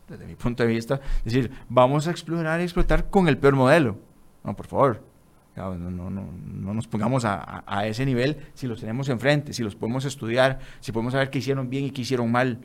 [0.09, 3.99] desde mi punto de vista, decir, vamos a explorar y explotar con el peor modelo.
[4.43, 5.05] No, por favor.
[5.55, 9.63] No, no, no, no nos pongamos a, a ese nivel si los tenemos enfrente, si
[9.63, 12.61] los podemos estudiar, si podemos saber qué hicieron bien y qué hicieron mal.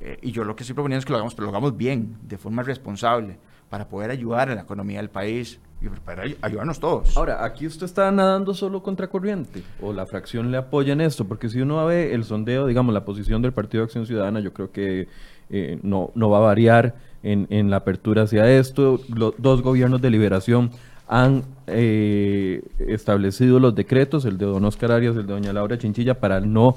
[0.00, 2.16] Eh, y yo lo que estoy proponiendo es que lo hagamos, pero lo hagamos bien,
[2.22, 7.16] de forma responsable, para poder ayudar a la economía del país y para ayudarnos todos.
[7.16, 11.26] Ahora, aquí usted está nadando solo contra corriente, o la fracción le apoya en esto,
[11.26, 14.52] porque si uno ve el sondeo, digamos, la posición del Partido de Acción Ciudadana, yo
[14.52, 15.08] creo que
[15.50, 19.00] eh, no, no va a variar en, en, la apertura hacia esto.
[19.08, 20.70] Los dos gobiernos de liberación
[21.08, 26.20] han eh, establecido los decretos, el de don Oscar Arias, el de doña Laura Chinchilla,
[26.20, 26.76] para no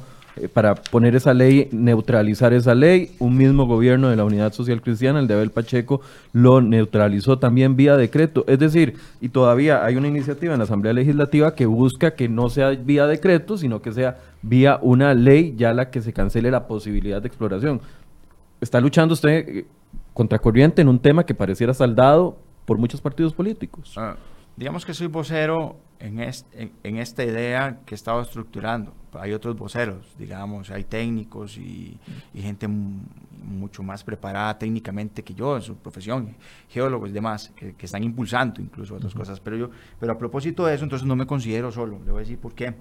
[0.54, 3.12] para poner esa ley, neutralizar esa ley.
[3.20, 6.02] Un mismo gobierno de la Unidad Social Cristiana, el de Abel Pacheco,
[6.34, 8.46] lo neutralizó también vía decreto.
[8.48, 12.50] Es decir, y todavía hay una iniciativa en la Asamblea Legislativa que busca que no
[12.50, 16.68] sea vía decreto, sino que sea vía una ley ya la que se cancele la
[16.68, 17.82] posibilidad de exploración.
[18.62, 19.66] Está luchando usted eh,
[20.14, 23.94] contracorriente en un tema que pareciera saldado por muchos partidos políticos.
[23.98, 24.16] Ah,
[24.56, 26.20] digamos que soy vocero en,
[26.84, 28.94] en, esta idea que he estado estructurando.
[29.14, 31.98] Hay otros voceros, digamos, hay técnicos y,
[32.34, 36.36] gente mucho más preparada técnicamente que yo en su profesión,
[36.70, 39.40] geólogos y demás, que, están impulsando incluso otras cosas.
[39.40, 42.00] Pero yo, pero a propósito de eso, entonces no me considero solo.
[42.06, 42.74] Le voy a decir por qué.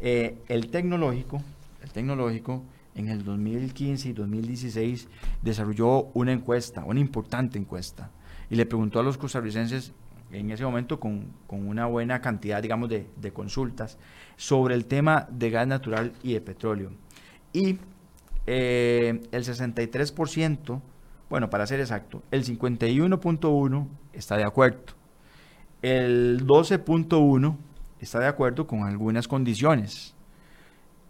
[0.00, 1.42] Eh, el tecnológico,
[1.82, 5.08] el tecnológico en el 2015 y 2016
[5.42, 8.10] desarrolló una encuesta, una importante encuesta,
[8.50, 9.92] y le preguntó a los costarricenses
[10.32, 13.98] en ese momento con, una buena cantidad, digamos, de, consultas
[14.36, 16.92] sobre el tema de gas natural y de petróleo.
[17.52, 17.78] Y
[18.46, 20.80] eh, el 63%,
[21.30, 24.94] bueno, para ser exacto, el 51.1 está de acuerdo.
[25.82, 27.56] El 12.1
[28.00, 30.14] está de acuerdo con algunas condiciones.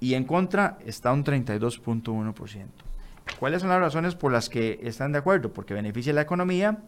[0.00, 2.66] Y en contra está un 32.1%.
[3.38, 5.52] ¿Cuáles son las razones por las que están de acuerdo?
[5.52, 6.78] Porque beneficia la economía,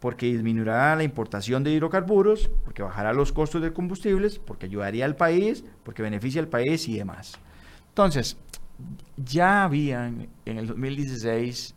[0.00, 5.14] porque disminuirá la importación de hidrocarburos, porque bajará los costos de combustibles, porque ayudaría al
[5.14, 7.38] país, porque beneficia al país y demás.
[7.88, 8.36] Entonces,
[9.16, 11.74] ya había en el 2016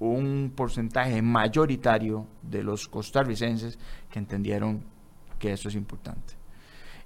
[0.00, 3.78] un porcentaje mayoritario de los costarricenses
[4.10, 4.82] que entendieron
[5.38, 6.34] que eso es importante.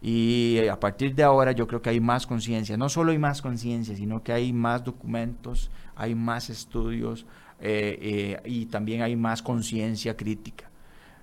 [0.00, 3.42] Y a partir de ahora yo creo que hay más conciencia, no solo hay más
[3.42, 7.26] conciencia, sino que hay más documentos, hay más estudios,
[7.60, 10.70] eh, eh, y también hay más conciencia crítica.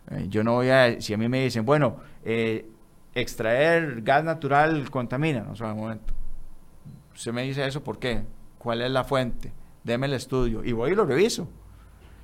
[0.09, 1.97] Eh, yo no voy a, si a mí me dicen, bueno,
[3.13, 6.13] extraer gas natural contamina, no sé, un momento.
[7.13, 8.23] Usted me dice eso, ¿por qué?
[8.57, 9.51] ¿Cuál es la fuente?
[9.83, 10.63] Deme el estudio.
[10.63, 11.47] Y voy y lo reviso.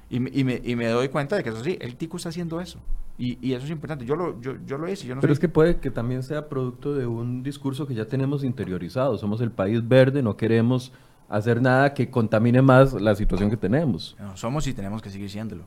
[0.09, 2.79] Y, me, y, me, doy cuenta de que eso sí, el tico está haciendo eso.
[3.17, 4.05] Y, y eso es importante.
[4.05, 5.05] Yo lo, yo, yo lo hice.
[5.05, 8.05] Yo no Pero es que puede que también sea producto de un discurso que ya
[8.05, 9.17] tenemos interiorizado.
[9.17, 10.93] Somos el país verde, no queremos
[11.29, 14.15] hacer nada que contamine más la situación que tenemos.
[14.35, 15.65] somos y tenemos que seguir siéndolo.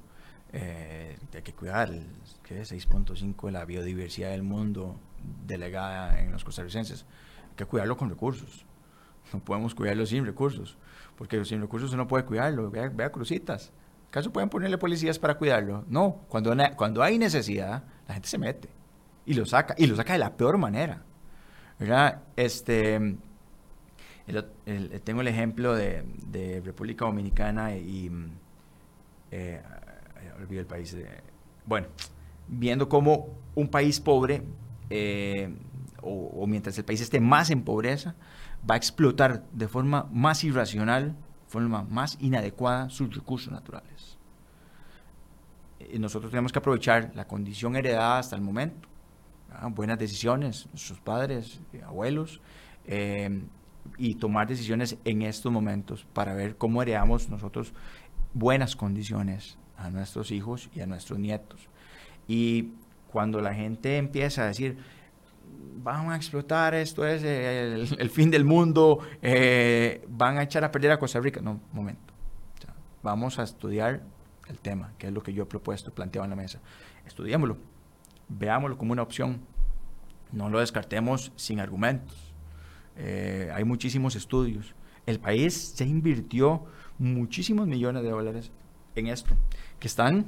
[0.53, 2.07] Eh, hay que cuidar el
[2.49, 4.99] 6.5 de la biodiversidad del mundo
[5.47, 7.05] delegada en los costarricenses.
[7.51, 8.67] Hay que cuidarlo con recursos.
[9.33, 10.77] No podemos cuidarlo sin recursos,
[11.17, 12.71] porque sin recursos uno no puede cuidarlo.
[12.71, 13.73] Vea, vea crucitas.
[14.09, 15.85] ¿Acaso pueden ponerle policías para cuidarlo?
[15.89, 18.69] No, cuando, cuando hay necesidad, la gente se mete
[19.25, 21.05] y lo saca, y lo saca de la peor manera.
[21.81, 22.23] ¿verdad?
[22.37, 23.17] Este,
[25.05, 28.11] tengo el ejemplo de, República Dominicana y...
[29.33, 29.63] Eh,
[30.41, 30.97] olvidé el país.
[31.67, 31.87] bueno,
[32.49, 34.43] viendo cómo un país pobre,
[34.89, 35.55] eh,
[36.03, 38.15] o, mientras el país esté más en pobreza,
[38.69, 41.15] va a explotar de forma más irracional,
[41.47, 44.19] forma más inadecuada sus recursos naturales.
[45.93, 48.89] Y nosotros tenemos que aprovechar la condición heredada hasta el momento,
[49.71, 52.41] buenas decisiones, nuestros padres, abuelos,
[52.87, 53.43] eh,
[53.97, 57.73] y tomar decisiones en estos momentos para ver cómo heredamos nosotros
[58.35, 61.69] buenas condiciones a nuestros hijos y a nuestros nietos.
[62.29, 62.73] Y
[63.11, 64.79] cuando la gente empieza a decir,
[65.83, 70.93] van a explotar, esto es el, fin del mundo, eh, van a echar a perder
[70.93, 71.41] a Costa Rica.
[71.41, 72.13] No, momento.
[73.03, 74.03] vamos a estudiar
[74.49, 76.61] el tema, que es lo que yo he propuesto, planteado en la mesa.
[77.07, 77.57] Estudiémoslo,
[78.29, 79.41] veámoslo como una opción,
[80.33, 82.30] no lo descartemos sin argumentos
[82.97, 84.75] eh, hay muchísimos estudios.
[85.07, 86.65] El país se invirtió
[86.99, 88.53] muchísimos millones de dólares
[88.95, 89.35] en esto,
[89.79, 90.27] que están,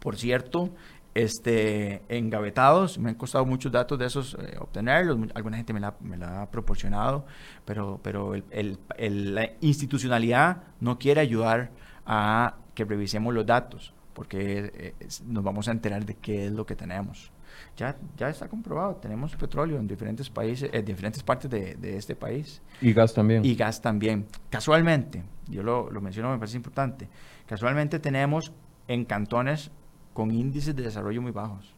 [0.00, 0.70] por cierto,
[1.14, 2.98] este, engavetados.
[2.98, 5.18] Me han costado muchos datos de esos eh, obtenerlos.
[5.34, 7.24] Alguna gente me la, me la, ha proporcionado,
[7.64, 11.70] pero, pero el, la institucionalidad no quiere ayudar
[12.04, 14.94] a que revisemos los datos, porque eh,
[15.26, 17.32] nos vamos a enterar de qué es lo que tenemos
[17.76, 22.60] ya, ya está comprobado, tenemos petróleo en diferentes países, en diferentes partes de, este país.
[22.80, 23.44] Y gas también.
[23.44, 24.26] Y gas también.
[24.50, 27.08] Casualmente, yo lo, lo menciono, me parece importante,
[27.46, 28.52] casualmente tenemos
[28.88, 29.70] en cantones
[30.12, 31.74] con índices de desarrollo muy bajos.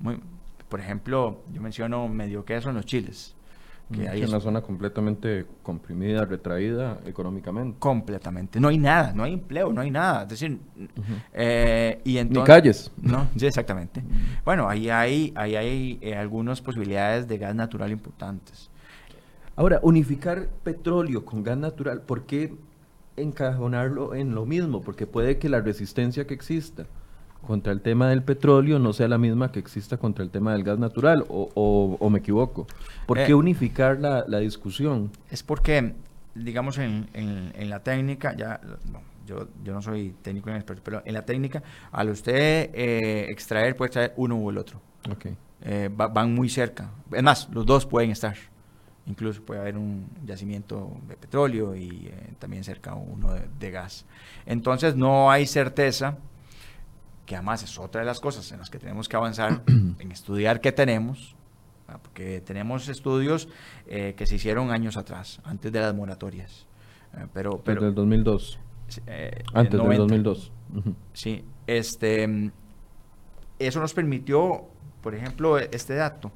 [0.00, 0.20] Muy,
[0.68, 3.34] por ejemplo, yo menciono medio queso en los chiles.
[3.92, 7.76] Que hay una zona completamente comprimida, retraída económicamente.
[7.80, 8.60] Completamente.
[8.60, 10.22] No hay nada, no hay empleo, no hay nada.
[10.22, 10.60] Es decir,
[11.32, 12.92] eh, y entonces, Ni calles.
[13.02, 14.02] No, sí, exactamente.
[14.44, 18.70] Bueno, ahí hay, ahí hay eh, algunas posibilidades de gas natural importantes.
[19.56, 22.54] Ahora, unificar petróleo con gas natural, ¿por qué
[23.16, 24.82] encajonarlo en lo mismo?
[24.82, 26.86] Porque puede que la resistencia que exista
[27.46, 30.62] contra el tema del petróleo no sea la misma que exista contra el tema del
[30.62, 32.66] gas natural, o, me equivoco.
[33.06, 35.10] ¿Por qué eh, unificar la, discusión?
[35.30, 35.94] Es porque,
[36.34, 37.08] digamos, en,
[37.68, 38.60] la técnica, ya,
[39.26, 43.76] yo, yo, no soy técnico en experto, pero en la técnica, al usted eh, extraer,
[43.76, 44.80] puede extraer uno u el otro.
[45.10, 45.36] Okay.
[45.62, 46.90] Eh, van muy cerca.
[47.12, 48.36] Es más, los dos pueden estar.
[49.06, 54.04] Incluso puede haber un yacimiento de petróleo y también cerca uno de gas.
[54.46, 56.18] Entonces no hay certeza
[57.30, 60.60] que además es otra de las cosas en las que tenemos que avanzar, en estudiar
[60.60, 61.36] qué tenemos,
[62.02, 63.48] porque tenemos estudios
[63.86, 66.66] eh, que se hicieron años atrás, antes de las moratorias.
[67.14, 68.58] Eh, pero, pero, Desde el 2002.
[69.06, 70.52] Eh, antes del 2002.
[71.12, 72.50] Sí, este,
[73.60, 74.64] eso nos permitió,
[75.00, 76.32] por ejemplo, este dato.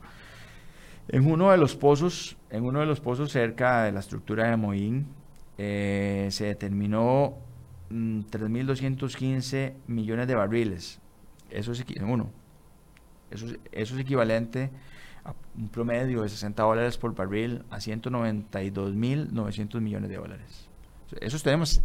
[1.08, 4.56] En uno de los pozos, en uno de los pozos cerca de la estructura de
[4.56, 5.08] Moín,
[5.56, 7.36] se determinó
[7.90, 11.00] 3.215 mm, millones de barriles.
[11.50, 12.30] Eso es, uno.
[13.30, 14.70] Eso, eso es equivalente
[15.24, 20.68] a un promedio de 60 dólares por barril a 192.900 millones de dólares.
[21.20, 21.80] Eso tenemos,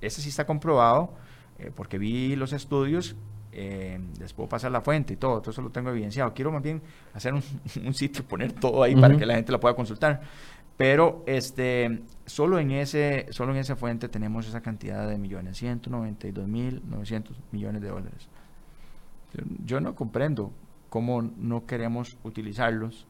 [0.00, 1.14] ese sí está comprobado
[1.58, 3.16] eh, porque vi los estudios,
[3.52, 6.34] eh, les puedo pasar la fuente y todo, todo eso lo tengo evidenciado.
[6.34, 7.42] Quiero más bien hacer un,
[7.94, 10.22] sitio, poner todo ahí para que la gente lo pueda consultar.
[10.76, 17.30] Pero este, solo, en ese, solo en esa fuente tenemos esa cantidad de millones, 192.900
[17.52, 18.28] millones de dólares.
[19.64, 20.52] Yo no comprendo
[20.88, 23.06] cómo no queremos utilizarlos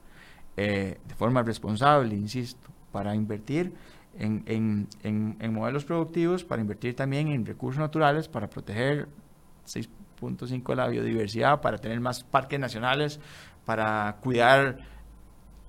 [0.57, 3.73] eh, de forma responsable, insisto, para invertir
[4.19, 9.09] en, en, en, modelos productivos, para invertir también en recursos naturales, para proteger
[9.67, 13.21] 6.5 de la biodiversidad, para tener más parques nacionales,
[13.65, 14.79] para cuidar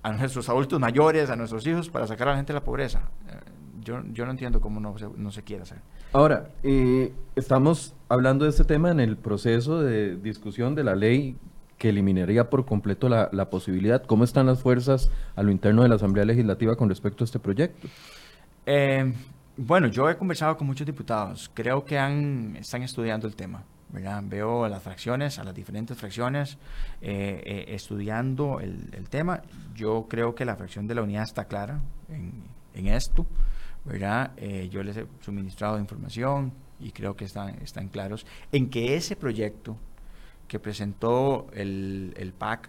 [0.06, 3.00] a nuestros adultos mayores, a nuestros hijos, para sacar a la gente de la pobreza.
[3.28, 3.32] Eh,
[3.80, 5.78] yo, yo no entiendo cómo no se, no se quiere hacer.
[6.12, 11.36] Ahora, eh, estamos hablando de este tema en el proceso de discusión de la ley
[11.76, 14.00] que eliminaría por completo la, la, posibilidad.
[14.04, 17.40] ¿Cómo están las fuerzas a lo interno de la Asamblea Legislativa con respecto a este
[17.40, 17.88] proyecto?
[18.64, 19.12] Eh,
[19.56, 21.50] bueno, yo he conversado con muchos diputados.
[21.52, 23.64] Creo que han, están estudiando el tema.
[23.88, 26.58] Veo a las fracciones, a las diferentes fracciones,
[27.00, 29.42] eh, eh, estudiando el, tema.
[29.74, 33.26] Yo creo que la fracción de la unidad está clara en, esto.
[33.84, 34.32] ¿verdad?
[34.36, 39.16] Eh, yo les he suministrado información y creo que están, están claros en que ese
[39.16, 39.76] proyecto
[40.48, 42.68] que presentó el, el PAC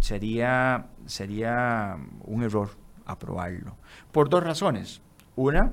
[0.00, 2.70] sería, sería un error
[3.06, 3.76] aprobarlo.
[4.12, 5.02] Por dos razones.
[5.34, 5.72] Una,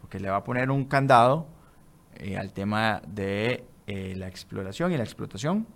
[0.00, 1.46] porque le va a poner un candado
[2.22, 5.66] eh, al tema de eh, la exploración y la explotación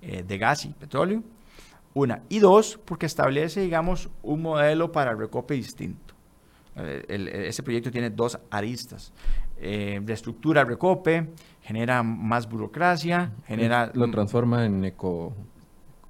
[0.00, 1.22] eh, de gas y petróleo.
[1.92, 2.22] Una.
[2.30, 6.14] Y dos, porque establece, digamos, un modelo para el recope distinto.
[6.74, 9.12] ese proyecto tiene dos aristas.
[9.60, 11.28] reestructura el recope,
[11.62, 13.92] genera más burocracia, genera...
[13.94, 15.34] Lo transforma en eco,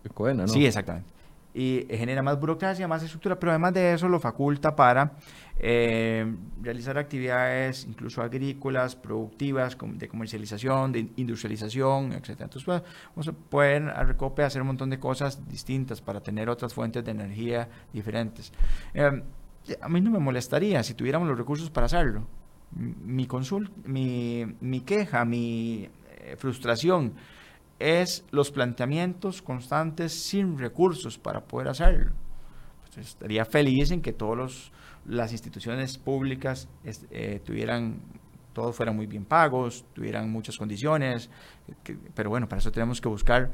[0.05, 0.49] ecoena, ¿no?
[0.49, 1.14] Sí, exactamente
[1.55, 5.13] y genera más burocracia, más estructura, pero además de eso lo faculta para
[5.57, 12.31] eh, realizar actividades incluso agrícolas, productivas, de comercialización, de industrialización, etc.
[12.31, 16.75] Entonces, pues, vamos a poder Recope hacer un montón de cosas distintas para tener otras
[16.75, 18.53] fuentes de energía diferentes.
[18.93, 19.23] Eh,
[19.81, 22.27] a mí no me molestaría si tuviéramos los recursos para hacerlo.
[22.73, 25.89] Mi, consulta, mi, mi queja, mi
[26.19, 27.15] eh, frustración
[27.79, 32.13] es los planteamientos constantes sin recursos para poder hacerlo.
[32.95, 34.71] Pues, estaría feliz en que todas
[35.07, 36.69] las instituciones públicas
[37.11, 38.01] eh, tuvieran,
[38.53, 41.31] todos fueran muy bien pagos, tuvieran muchas condiciones,
[42.15, 43.51] pero bueno, para eso tenemos que buscar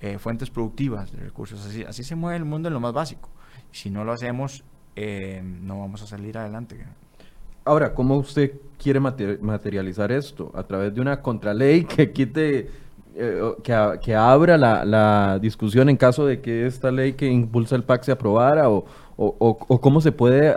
[0.00, 1.64] eh, fuentes productivas de recursos.
[1.66, 3.30] Así, así se mueve el mundo en lo más básico.
[3.70, 4.64] Si no lo hacemos,
[4.96, 6.84] eh, no vamos a salir adelante.
[7.64, 10.52] Ahora, ¿cómo usted quiere materializar esto?
[10.54, 12.70] ¿A través de una contraley que quite
[13.16, 17.76] eh, que, que, abra la, la, discusión en caso de que esta ley que impulsa
[17.76, 18.84] el PAC se aprobara o,
[19.16, 20.54] o, o, cómo se puede,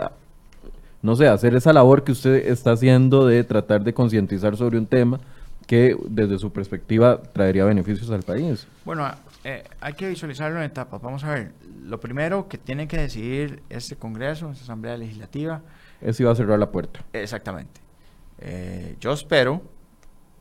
[1.02, 4.86] no sé, hacer esa labor que usted está haciendo de tratar de concientizar sobre un
[4.86, 5.20] tema
[5.68, 8.66] que desde su perspectiva traería beneficios al país.
[8.84, 9.08] Bueno,
[9.44, 11.00] eh, hay que visualizarlo en etapas.
[11.00, 11.52] Vamos a ver,
[11.84, 15.60] lo primero que tiene que decidir este Congreso, esta Asamblea Legislativa.
[16.00, 17.00] Es si va a cerrar la puerta.
[17.12, 17.80] Exactamente.
[18.40, 19.62] Eh, yo espero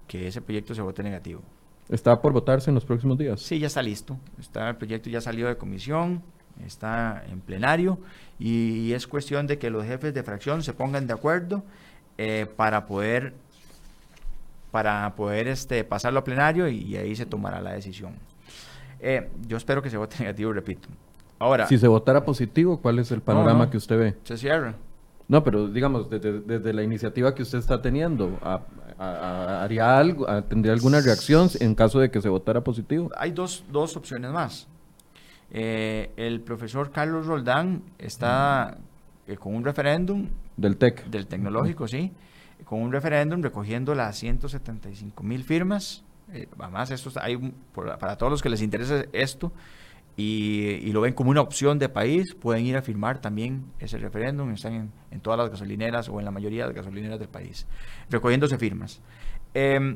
[0.08, 1.42] que ese proyecto se vote negativo.
[1.90, 3.42] ¿Está por votarse en los próximos días?
[3.42, 4.18] Sí, ya está listo.
[4.40, 6.22] Está, el proyecto ya salió de comisión,
[6.66, 8.00] está en plenario
[8.40, 11.64] y es cuestión de que los jefes de fracción se pongan de acuerdo
[12.18, 13.34] eh, para poder
[14.72, 18.14] para poder este, pasarlo a plenario y, ahí se tomará la decisión.
[19.00, 20.90] Eh, yo espero que se vote negativo, repito.
[21.40, 24.16] Ahora, si se votara positivo, ¿cuál es el panorama que usted ve?
[24.24, 24.76] Se cierra.
[25.28, 28.40] No, pero digamos, desde, la iniciativa que usted está teniendo,
[28.98, 33.12] ¿haría algo, ¿tendría alguna reacción en caso de que se votara positivo?
[33.18, 34.68] Hay dos, dos opciones más.
[35.52, 38.78] Eh, el profesor Carlos Roldán está
[39.28, 40.28] eh, con un referéndum.
[40.56, 41.06] Del TEC.
[41.06, 42.12] Del tecnológico, sí.
[42.66, 46.04] Con un referéndum recogiendo las 175 mil firmas.
[46.34, 47.38] Eh, además, esto hay
[47.74, 49.52] para todos los que les interesa esto
[50.20, 54.50] y, lo ven como una opción de país, pueden ir a firmar también ese referéndum.
[54.50, 57.68] Están en, todas las gasolineras o en la mayoría de las gasolineras del país,
[58.10, 59.00] recogiéndose firmas.
[59.54, 59.96] Eh,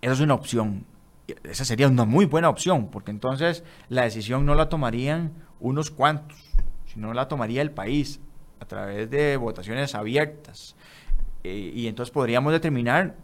[0.00, 0.86] esa es una opción.
[1.44, 6.38] Esa sería una muy buena opción, porque entonces la decisión no la tomarían unos cuantos,
[6.86, 8.20] sino la tomaría el país
[8.60, 10.74] a través de votaciones abiertas.
[11.44, 13.16] Eh, y entonces podríamos determinar,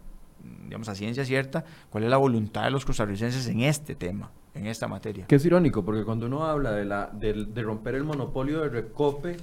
[0.65, 4.67] digamos a ciencia cierta, cuál es la voluntad de los costarricenses en este tema en
[4.67, 5.27] esta materia.
[5.27, 9.37] Que es irónico, porque cuando uno habla de, la, de, romper el monopolio de Recope,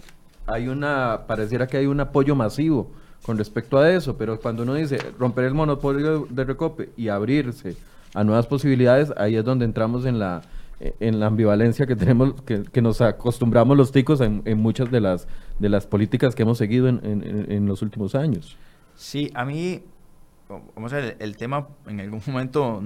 [0.47, 2.91] hay una, pareciera que hay un apoyo masivo
[3.25, 7.77] con respecto a eso, pero cuando uno dice romper el monopolio de Recope y abrirse
[8.15, 10.43] a nuevas posibilidades, ahí es donde entramos en la,
[10.81, 15.01] en la ambivalencia que tenemos, que, que nos acostumbramos los ticos en, en, muchas de
[15.01, 18.57] las, de las políticas que hemos seguido en, en, en los últimos años.
[18.97, 19.83] Sí, a mí,
[20.75, 22.83] vamos a ver, el, tema en algún momento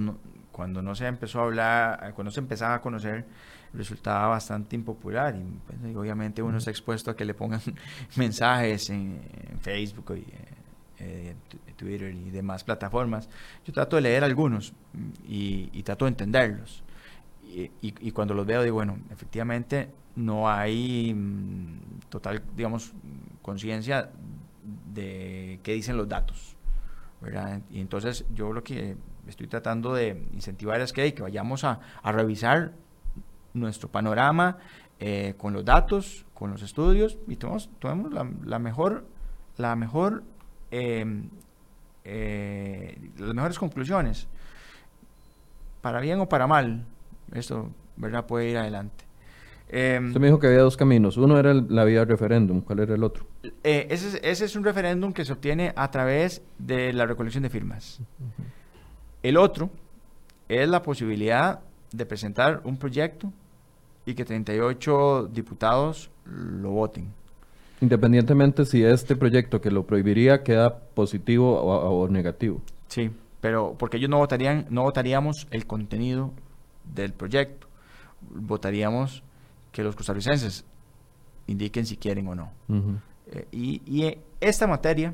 [0.57, 3.25] cuando no se empezó a hablar, cuando se empezaba a conocer,
[3.73, 7.61] resultaba bastante impopular y, pues, obviamente uno está expuesto a que le pongan
[8.15, 9.19] mensajes en,
[9.61, 10.25] Facebook y
[10.97, 11.35] eh,
[11.75, 13.29] Twitter y demás plataformas.
[13.65, 14.73] Yo trato de leer algunos
[15.27, 16.83] y, trato de entenderlos.
[17.45, 22.93] Y, cuando los veo digo, bueno, efectivamente no hay mm, total, digamos,
[23.43, 24.09] conciencia
[24.91, 26.55] de qué dicen los datos.
[27.69, 28.97] Y entonces yo lo que
[29.27, 32.73] estoy tratando de incentivar es que, que vayamos a, revisar
[33.53, 34.57] nuestro panorama
[34.99, 39.05] eh, con los datos, con los estudios y tomemos, la, mejor,
[39.57, 40.23] la mejor,
[40.71, 41.29] em,
[42.03, 44.27] eh, las mejores conclusiones.
[45.81, 46.85] Para bien o para mal,
[47.33, 48.25] esto ¿verdad?
[48.25, 49.07] puede ir adelante.
[49.69, 51.17] Eh, Usted me dijo que había dos caminos.
[51.17, 52.61] Uno era la vía referéndum.
[52.61, 53.25] ¿Cuál era el otro?
[53.63, 57.49] Eh, ese, ese, es un referéndum que se obtiene a través de la recolección de
[57.49, 57.99] firmas.
[59.23, 59.69] El otro
[60.47, 61.59] es la posibilidad
[61.91, 63.31] de presentar un proyecto
[64.05, 67.13] y que 38 diputados lo voten.
[67.81, 72.61] Independientemente si este proyecto que lo prohibiría queda positivo o, negativo.
[72.87, 73.11] Sí,
[73.41, 76.31] pero porque ellos no votarían, no votaríamos el contenido
[76.95, 77.67] del proyecto,
[78.21, 79.23] votaríamos
[79.71, 80.65] que los costarricenses
[81.45, 82.51] indiquen si quieren o no.
[83.27, 85.13] Eh, y, y esta materia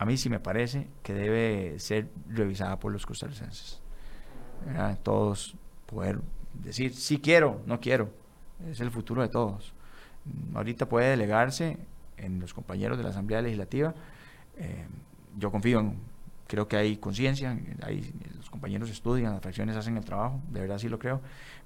[0.00, 3.82] a mí sí me parece que debe ser revisada por los costarricenses.
[5.02, 6.20] Todos poder
[6.54, 8.08] decir, sí quiero, no quiero.
[8.66, 9.74] Es el futuro de todos.
[10.54, 11.76] Ahorita puede delegarse
[12.16, 13.94] en los compañeros de la Asamblea Legislativa.
[14.56, 14.86] Eh,
[15.36, 15.98] yo confío en,
[16.46, 17.54] creo que hay conciencia,
[18.38, 21.20] los compañeros estudian, las fracciones hacen el trabajo, de verdad sí lo creo.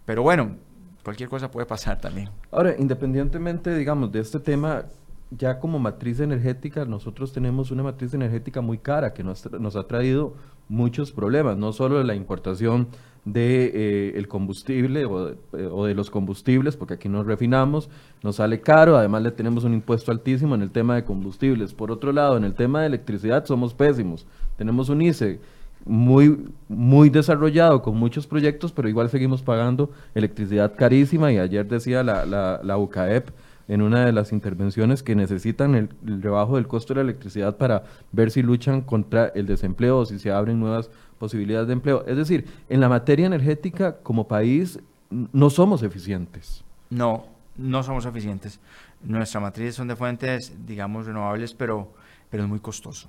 [0.05, 0.57] Pero bueno,
[1.05, 2.31] cualquier cosa puede pasar también.
[2.51, 4.87] Ahora, independientemente, digamos, de este tema,
[5.31, 9.87] ya como matriz energética, nosotros tenemos una matriz energética muy cara que nos, nos ha
[9.87, 10.35] traído
[10.69, 12.89] muchos problemas, no solo la importación
[13.25, 17.89] de eh, el combustible o de, eh, o de, los combustibles, porque aquí nos refinamos,
[18.23, 21.73] nos sale caro, además le tenemos un impuesto altísimo en el tema de combustibles.
[21.73, 24.27] Por otro lado, en el tema de electricidad somos pésimos.
[24.57, 25.41] Tenemos un ICE
[25.87, 32.03] muy, muy desarrollado con muchos proyectos, pero igual seguimos pagando electricidad carísima y ayer decía
[32.03, 33.31] la, la, la UCAEP
[33.69, 35.89] en una de las intervenciones que necesitan el,
[36.23, 40.19] rebajo del costo de la electricidad para ver si luchan contra el desempleo o si
[40.19, 42.05] se abren nuevas posibilidades de empleo.
[42.07, 44.79] Es decir, en la materia energética como país
[45.11, 46.65] no somos eficientes.
[46.91, 48.61] No, no somos eficientes.
[49.03, 51.93] Nuestra matriz son de fuentes, digamos, renovables, pero,
[52.31, 53.09] pero es muy costoso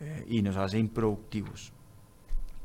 [0.00, 1.72] eh, y nos hace improductivos.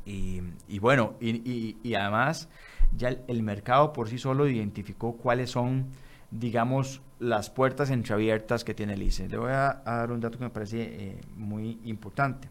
[0.06, 2.48] Y, y bueno, y, y, además
[2.96, 5.86] ya el mercado por sí solo identificó cuáles son,
[6.30, 9.28] digamos, las puertas entreabiertas que tiene el ICE.
[9.28, 12.48] Le voy a, dar un dato que me parece eh, muy importante.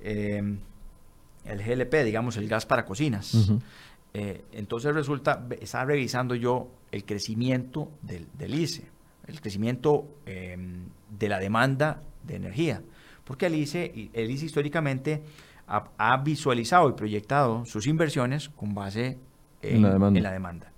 [0.00, 0.58] Eh,
[1.44, 3.50] el GLP, digamos, el gas para cocinas.
[4.14, 8.86] Eh, entonces resulta, estaba revisando yo el crecimiento del, del ICE,
[9.26, 10.86] el crecimiento em,
[11.18, 12.82] de la demanda de energía.
[13.24, 15.22] Porque el ICE, el ICE históricamente
[15.66, 19.18] ha, visualizado y proyectado sus inversiones con base
[19.60, 20.72] en la demanda.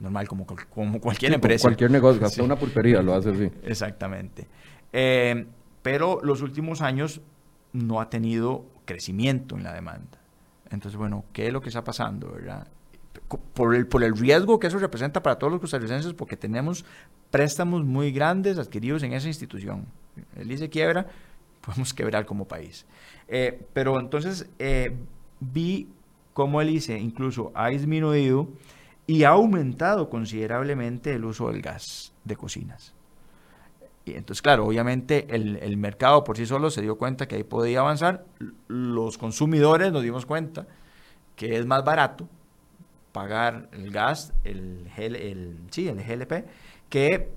[0.00, 1.68] Normal, como, como cualquier empresa.
[1.68, 3.50] Cualquier negocio, hasta una pulpería lo hace así.
[3.62, 4.46] Exactamente.
[4.92, 5.46] Eh,
[5.82, 7.20] pero los últimos años
[7.72, 10.18] no ha tenido crecimiento en la demanda.
[10.70, 12.66] Entonces, bueno, ¿qué es lo que está pasando, verdad?
[13.54, 16.84] Por el, por el riesgo que eso representa para todos los costarricenses, porque tenemos
[17.30, 19.86] préstamos muy grandes adquiridos en esa institución.
[20.36, 21.06] el ICE quiebra,
[21.60, 22.86] podemos quebrar como país.
[23.28, 24.96] Eh, pero entonces eh,
[25.38, 25.88] vi
[26.32, 28.48] cómo el ICE incluso ha disminuido
[29.10, 32.94] y ha aumentado considerablemente el uso del gas de cocinas.
[34.04, 37.42] Y entonces, claro, obviamente el, el, mercado por sí solo se dio cuenta que ahí
[37.42, 38.24] podía avanzar.
[38.68, 40.68] Los consumidores nos dimos cuenta
[41.34, 42.28] que es más barato
[43.10, 46.44] pagar el gas, el, el, sí, el GLP,
[46.88, 47.32] que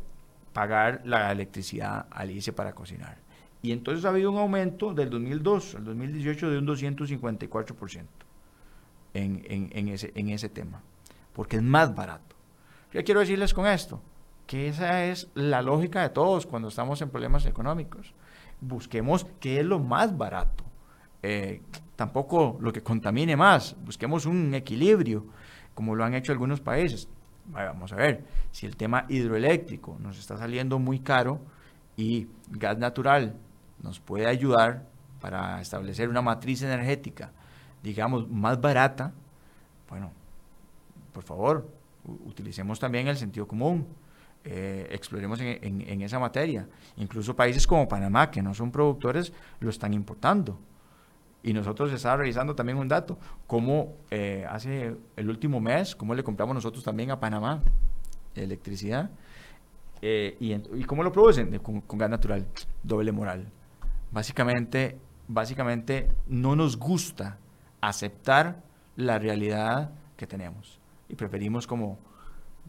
[0.54, 3.18] pagar la electricidad al ICE para cocinar.
[3.64, 8.06] Y entonces ha habido un aumento del 2002 al 2018 de un 254%
[9.16, 10.84] en, en, en, ese, en ese tema,
[11.34, 12.36] porque es más barato.
[12.92, 14.02] ¿Qué quiero decirles con esto?
[14.48, 18.14] Que esa es la lógica de todos cuando estamos en problemas económicos.
[18.62, 20.64] Busquemos qué es lo más barato.
[21.22, 21.62] Eh,
[21.96, 23.76] tampoco lo que contamine más.
[23.84, 25.26] Busquemos un equilibrio,
[25.74, 27.08] como lo han hecho algunos países.
[27.46, 31.42] Vamos a ver, si el tema hidroeléctrico nos está saliendo muy caro
[31.98, 33.36] y gas natural
[33.82, 34.88] nos puede ayudar
[35.20, 37.32] para establecer una matriz energética,
[37.82, 39.14] digamos, más barata,
[39.90, 40.12] bueno,
[41.14, 41.70] por favor,
[42.26, 43.88] utilicemos también el sentido común.
[44.46, 46.68] Eh, exploremos en, esa materia.
[46.98, 50.60] Incluso países como Panamá, que no son productores, lo están importando.
[51.44, 56.24] Y nosotros estamos revisando también un dato, cómo eh, hace el último mes, cómo le
[56.24, 57.62] compramos nosotros también a Panamá
[58.36, 59.12] electricidad.
[60.02, 61.58] Eh, y, y, cómo lo producen?
[61.60, 62.46] Con, con, gas natural,
[62.82, 63.48] doble moral.
[64.12, 64.98] Básicamente,
[65.28, 67.38] básicamente no nos gusta
[67.80, 68.62] aceptar
[68.96, 70.80] la realidad que tenemos.
[71.16, 72.00] Preferimos como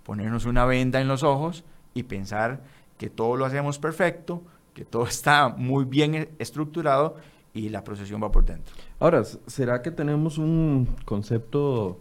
[0.02, 1.64] ponernos una venda en los ojos
[1.94, 2.62] y pensar
[2.98, 4.42] que todo lo hacemos perfecto,
[4.74, 7.16] que todo está muy bien estructurado
[7.52, 8.74] y la procesión va por dentro.
[8.98, 12.00] Ahora, ¿será que tenemos un concepto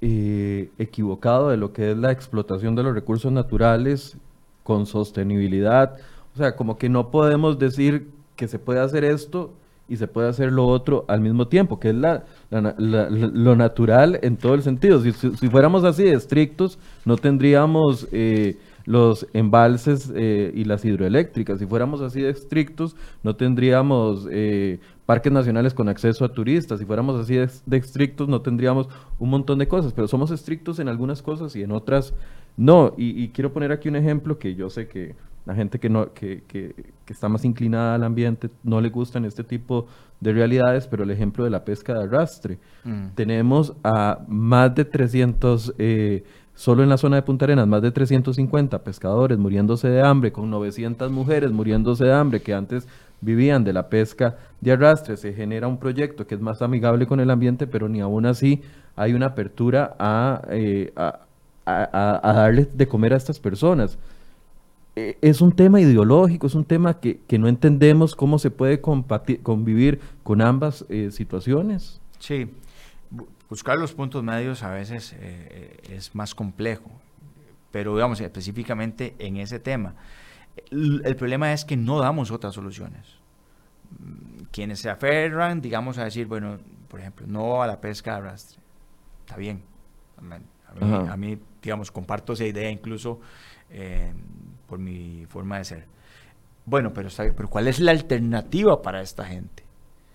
[0.00, 4.16] eh, equivocado de lo que es la explotación de los recursos naturales
[4.62, 5.96] con sostenibilidad?
[6.34, 9.54] O sea, como que no podemos decir que se puede hacer esto
[9.88, 14.36] y se puede hacer lo otro al mismo tiempo, que es la, lo natural en
[14.36, 15.00] todo el sentido.
[15.00, 21.58] Si, fuéramos así de estrictos, no tendríamos eh, los embalses eh, y las hidroeléctricas.
[21.58, 26.78] Si fuéramos así de estrictos, no tendríamos eh, parques nacionales con acceso a turistas.
[26.78, 29.92] Si fuéramos así de, estrictos, no tendríamos un montón de cosas.
[29.92, 32.14] Pero somos estrictos en algunas cosas y en otras
[32.56, 32.94] no.
[32.96, 35.14] Y, quiero poner aquí un ejemplo que yo sé que
[35.44, 36.74] la gente que, no, que, que,
[37.08, 39.86] está más inclinada al ambiente no le gustan este tipo
[40.18, 42.58] de realidades, pero el ejemplo de la pesca de arrastre.
[42.84, 43.08] Mm.
[43.14, 45.74] Tenemos a más de 300
[46.54, 50.50] Solo en la zona de Punta Arenas, más de 350 pescadores muriéndose de hambre, con
[50.50, 52.86] 900 mujeres muriéndose de hambre que antes
[53.22, 55.16] vivían de la pesca de arrastre.
[55.16, 58.62] Se genera un proyecto que es más amigable con el ambiente, pero ni aún así
[58.96, 61.20] hay una apertura a, eh, a,
[61.64, 63.98] a, darle de comer a estas personas.
[64.94, 68.80] E, es un tema ideológico, es un tema que, que no entendemos cómo se puede
[68.80, 72.00] convivir con ambas eh, situaciones.
[72.18, 72.50] Sí,
[73.48, 76.90] buscar los puntos medios a veces eh, es más complejo,
[77.70, 79.94] pero digamos específicamente en ese tema.
[80.70, 83.18] El, problema es que no damos otras soluciones.
[84.50, 88.58] Quienes se aferran, digamos, a decir, bueno, por ejemplo, no a la pesca de arrastre.
[89.20, 89.62] Está bien.
[91.10, 93.20] A mí, digamos, comparto esa idea incluso
[93.70, 94.12] eh,
[94.72, 95.84] por mi forma de ser.
[96.64, 99.64] Bueno, pero, pero ¿cuál es la alternativa para esta gente?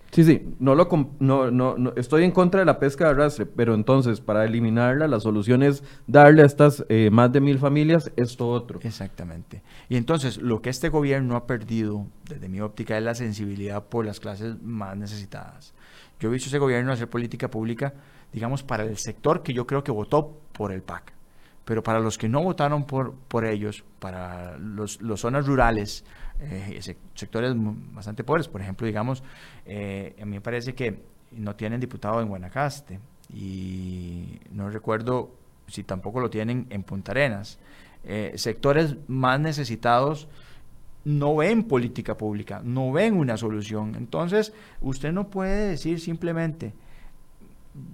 [0.09, 0.89] Sí, sí, no lo
[1.19, 5.19] no, no, estoy en contra de la pesca de arrastre, pero entonces para eliminarla la
[5.19, 8.79] solución es darle a estas eh, más de mil familias esto otro.
[8.81, 9.61] Exactamente.
[9.89, 14.07] Y entonces lo que este gobierno ha perdido, desde mi óptica, es la sensibilidad por
[14.07, 15.75] las clases más necesitadas.
[16.19, 17.93] Yo he visto ese gobierno hacer política pública,
[18.33, 21.16] digamos, para el sector que yo creo que votó por el PAC.
[21.67, 26.05] Pero para los que no votaron por, por ellos, para los, los zonas rurales,
[26.39, 26.79] eh,
[27.13, 27.53] sectores
[27.93, 28.47] bastante pobres.
[28.47, 29.21] Por ejemplo, digamos,
[29.65, 33.01] eh, a mí me parece que no tienen diputado en Guanacaste
[33.33, 35.35] y no recuerdo
[35.67, 37.59] si tampoco lo tienen en Punta Arenas.
[38.05, 40.29] Eh, sectores más necesitados
[41.03, 43.95] no ven política pública, no ven una solución.
[43.95, 46.73] Entonces, usted no puede decir simplemente,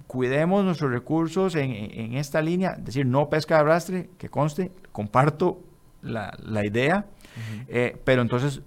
[0.06, 5.60] cuidemos nuestros recursos en, esta línea, decir, no pesca de arrastre, que conste, comparto
[6.02, 7.06] la, la idea,
[7.68, 8.62] eh, pero entonces,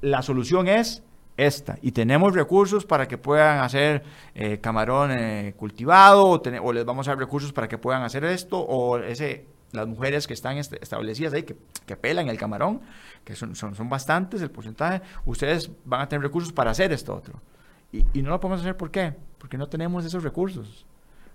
[0.00, 1.02] la solución es
[1.36, 1.78] esta.
[1.82, 4.02] Y tenemos recursos para que puedan hacer
[4.34, 8.58] eh, camarón eh, cultivado, o, les vamos a dar recursos para que puedan hacer esto,
[8.58, 11.56] o ese, las mujeres que están establecidas ahí, que,
[11.86, 12.80] que pelan el camarón,
[13.24, 17.14] que son, son, son, bastantes el porcentaje, ustedes van a tener recursos para hacer esto
[17.14, 17.40] otro.
[17.92, 19.14] Y, y no lo podemos hacer, ¿por qué?
[19.38, 20.86] Porque no tenemos esos recursos.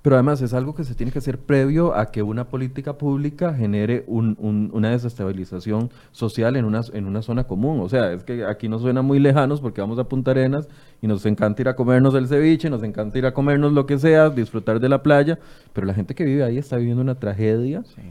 [0.08, 3.54] Pero además es algo que se tiene que hacer previo a que una política pública
[3.54, 7.82] genere una desestabilización social en una, en una zona común.
[7.82, 10.70] O sea, es que aquí nos suena muy lejanos porque vamos a Punta Arenas
[11.02, 13.98] y nos encanta ir a comernos el ceviche, nos encanta ir a comernos lo que
[13.98, 15.40] sea, disfrutar de la playa,
[15.74, 17.84] pero la gente que vive ahí está viviendo una tragedia.
[17.84, 18.02] Sí.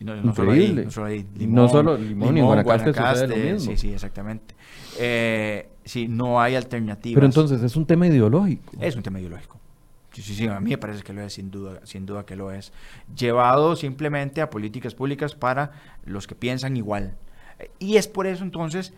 [0.00, 0.90] no, increíble.
[0.90, 3.72] Solo ahí, no solo Limón, Limón Guanacaste, lo mismo.
[3.72, 4.54] Sí, sí, exactamente.
[4.98, 7.14] Eh, sí, no hay alternativas.
[7.14, 8.72] Pero entonces es un tema ideológico.
[8.80, 9.60] Es un tema ideológico.
[10.12, 12.36] Sí, sí, sí, a mí me parece que lo es, sin duda, sin duda que
[12.36, 12.72] lo es.
[13.16, 15.72] Llevado simplemente a políticas públicas para
[16.04, 17.16] los que piensan igual.
[17.78, 18.92] Y es por eso entonces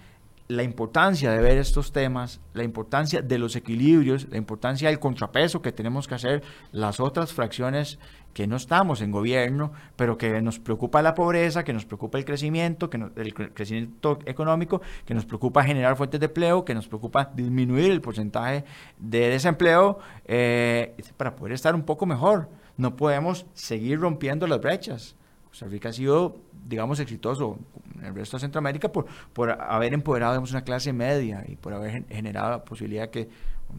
[0.48, 5.60] la importancia de ver estos temas, la importancia de los equilibrios, la importancia del contrapeso
[5.60, 6.42] que tenemos que hacer
[6.72, 7.98] las otras fracciones
[8.32, 12.24] que no estamos en gobierno, pero que nos preocupa la pobreza, que nos preocupa el
[12.26, 17.30] crecimiento, que el crecimiento económico, que nos preocupa generar fuentes de empleo, que nos preocupa
[17.34, 18.64] disminuir el porcentaje
[18.98, 22.50] de desempleo eh, para poder estar un poco mejor.
[22.76, 25.16] No podemos seguir rompiendo las brechas.
[25.56, 26.36] Costa Rica ha sido,
[26.68, 27.58] digamos, exitoso
[27.94, 31.72] en el resto de Centroamérica por, por haber empoderado digamos, una clase media y por
[31.72, 33.30] haber generado la posibilidad que,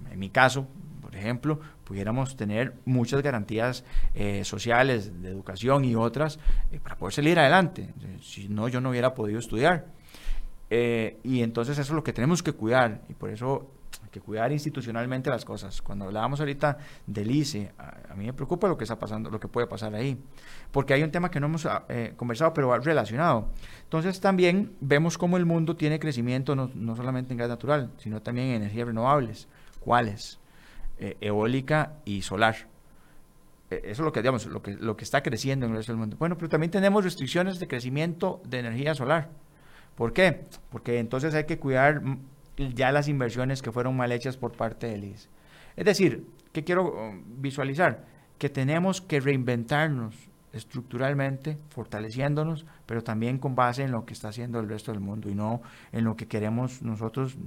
[0.10, 0.68] en mi caso,
[1.04, 3.84] por ejemplo, pudiéramos tener muchas garantías
[4.16, 6.40] eh, sociales, de educación y otras
[6.72, 7.94] eh, para poder salir adelante.
[8.24, 9.86] Si no, yo no hubiera podido estudiar.
[10.72, 13.70] Eh, y entonces eso es lo que tenemos que cuidar y por eso
[14.20, 15.82] cuidar institucionalmente las cosas.
[15.82, 19.48] Cuando hablábamos ahorita del ICE, a, mí me preocupa lo que está pasando, lo que
[19.48, 20.18] puede pasar ahí,
[20.72, 23.50] porque hay un tema que no hemos ah, eh, conversado, pero relacionado.
[23.84, 28.22] Entonces también vemos cómo el mundo tiene crecimiento no, no solamente en gas natural, sino
[28.22, 29.48] también en energías renovables.
[29.80, 30.40] ¿Cuáles?
[31.00, 32.56] Eh, eólica y solar.
[33.70, 35.92] E, eso es lo que, digamos, lo que, lo que está creciendo en el resto
[35.92, 36.18] del mundo.
[36.18, 39.30] Bueno, pero también tenemos restricciones de crecimiento de energía solar.
[39.96, 40.46] ¿Por qué?
[40.72, 42.02] Porque entonces hay que cuidar
[42.58, 45.30] ya las inversiones que fueron mal hechas por parte del IS.
[45.76, 48.06] Es decir, ¿qué quiero um, visualizar?
[48.38, 50.16] Que tenemos que reinventarnos
[50.54, 55.30] estructuralmente, fortaleciéndonos, pero también con base en lo que está haciendo el resto del mundo
[55.30, 57.38] y no en lo que queremos nosotros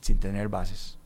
[0.00, 0.98] sin tener bases.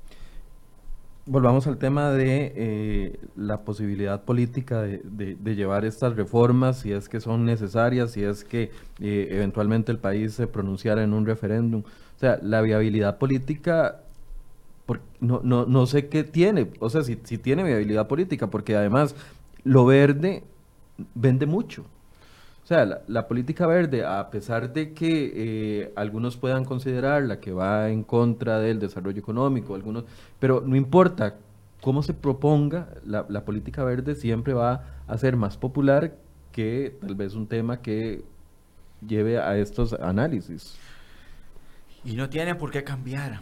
[1.24, 7.20] Volvamos al tema de eh, la posibilidad política de, llevar estas reformas, si es que
[7.20, 11.84] son necesarias, si es que eh, eventualmente el país se pronunciara en un referéndum.
[12.22, 14.02] Sea, la viabilidad política,
[15.18, 19.16] no, no, no sé qué tiene, o sea, si, si tiene viabilidad política, porque además
[19.64, 20.44] lo verde
[21.16, 21.82] vende mucho.
[22.62, 27.90] O sea, la, política verde, a pesar de que eh, algunos puedan considerarla que va
[27.90, 30.04] en contra del desarrollo económico, algunos,
[30.38, 31.34] pero no importa
[31.80, 36.14] cómo se proponga, la, la política verde siempre va a ser más popular
[36.52, 38.22] que tal vez un tema que
[39.04, 40.78] lleve a estos análisis.
[42.04, 43.40] Y no tiene por qué cambiar.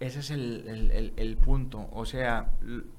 [0.00, 1.88] Ese es el, punto.
[1.92, 2.52] O sea,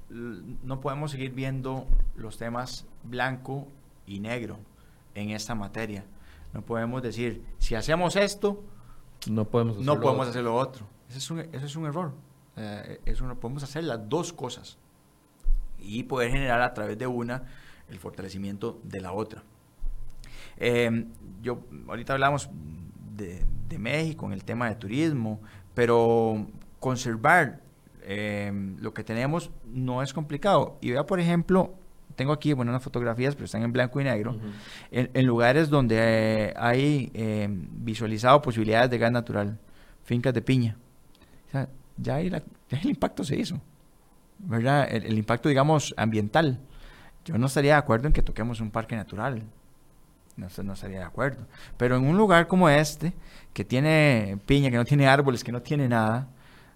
[0.10, 3.68] no podemos seguir viendo los temas blanco
[4.06, 4.60] y negro
[5.16, 6.06] en esta materia.
[6.54, 8.64] No podemos decir, si hacemos esto,
[9.30, 10.32] no podemos hacer, no lo, podemos otro.
[10.32, 10.86] hacer lo otro.
[11.10, 12.14] Ese es un, ese es un error.
[12.56, 14.78] Eh, eso no podemos hacer las dos cosas
[15.80, 17.44] y poder generar a través de una
[17.90, 19.44] el fortalecimiento de la otra.
[20.58, 21.06] Eh,
[21.42, 22.50] yo ahorita hablamos
[23.16, 25.40] de, de México en el tema de turismo,
[25.74, 26.48] pero
[26.80, 27.62] conservar
[28.04, 30.78] eh, lo que tenemos no es complicado.
[30.82, 31.76] Y vea, por ejemplo,
[32.16, 34.38] tengo aquí, bueno, unas fotografías, pero están en blanco y negro,
[34.92, 39.58] en, lugares donde eh, hay eh, visualizado posibilidades de gas natural,
[40.04, 40.76] fincas de piña.
[41.48, 42.44] O sea, ya, el
[42.84, 43.62] impacto se hizo,
[44.40, 44.88] ¿verdad?
[44.92, 46.60] el, impacto, digamos, ambiental.
[47.26, 49.44] Yo no estaría de acuerdo en que toquemos un parque natural
[50.40, 51.46] no, no estaría de acuerdo.
[51.78, 53.14] Pero en un lugar como este,
[53.54, 56.28] que tiene piña, que no tiene árboles, que no tiene nada,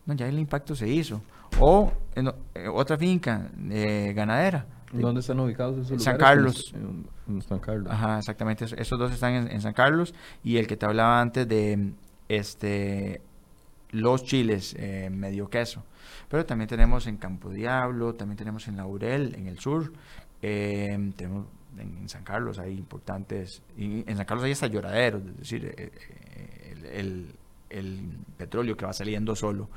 [0.05, 1.21] no, ya el impacto se hizo.
[1.59, 4.65] O en, eh, otra finca eh, ganadera.
[4.91, 6.03] ¿Dónde están ubicados esos lugares?
[6.03, 6.73] San Carlos.
[7.27, 7.91] En, San Carlos.
[7.91, 8.65] Ajá, exactamente.
[8.77, 10.13] Esos dos están en, San Carlos.
[10.43, 11.93] Y el que te hablaba antes de
[12.29, 13.21] este
[13.89, 15.83] los chiles, eh, medio queso.
[16.27, 19.93] Pero también tenemos en Campo Diablo, también tenemos en Laurel, en el sur.
[20.41, 21.45] tenemos
[21.77, 25.91] en, San Carlos hay importantes, y en San Carlos hay hasta lloraderos, es decir, eh,
[26.85, 27.33] eh,
[27.69, 29.69] el, petróleo que va saliendo solo.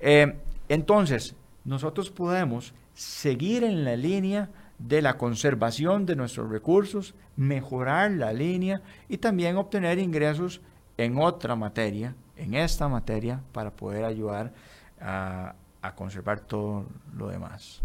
[0.00, 0.34] Eh,
[0.68, 1.34] entonces,
[1.64, 8.80] nosotros podemos seguir en la línea de la conservación de nuestros recursos, mejorar la línea
[9.08, 10.62] y también obtener ingresos
[10.96, 14.52] en otra materia, en esta materia, para poder ayudar
[15.00, 15.54] a,
[15.96, 17.82] conservar todo lo demás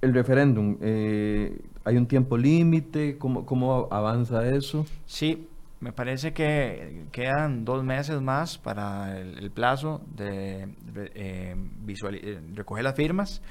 [0.00, 3.18] el referéndum, eh, ¿hay un tiempo límite?
[3.18, 4.86] ¿Cómo, ¿Cómo avanza eso?
[5.06, 5.48] Sí,
[5.80, 12.94] me parece que quedan dos meses más para el, plazo de eh, eh, recoger las
[12.94, 13.42] firmas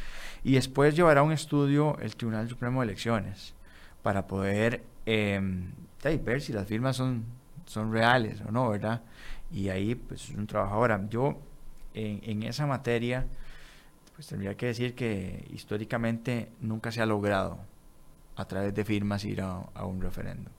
[0.44, 3.54] y después llevará un estudio el Tribunal Supremo de Elecciones
[4.02, 5.72] para poder em,
[6.24, 7.26] ver si las firmas son,
[7.66, 9.02] son reales o no, ¿verdad?
[9.52, 10.76] Y ahí pues es un trabajo.
[10.76, 11.38] Ahora, yo
[11.94, 13.26] en esa materia
[14.18, 17.60] pues tendría que decir que históricamente nunca se ha logrado
[18.36, 20.52] a través de firmas ir a, un referéndum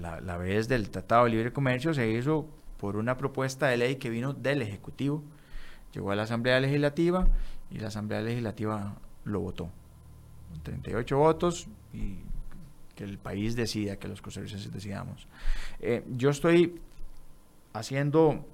[0.00, 2.48] la, vez del Tratado de Libre Comercio se hizo
[2.78, 5.22] por una propuesta de ley que vino del Ejecutivo,
[5.92, 7.26] llegó a la Asamblea Legislativa
[7.70, 9.68] y la Asamblea Legislativa lo votó.
[10.62, 12.20] 38 votos y
[12.94, 15.28] que el país decida, que los costarricenses decidamos.
[15.80, 16.80] Eh, yo estoy
[17.74, 18.46] haciendo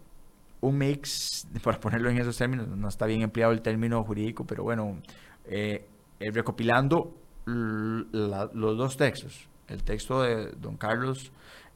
[0.64, 4.62] un mix, para ponerlo en esos términos, no está bien empleado el término jurídico, pero
[4.62, 5.00] bueno,
[5.46, 5.86] eh,
[6.20, 11.30] eh, recopilando los dos textos, el texto de don Carlos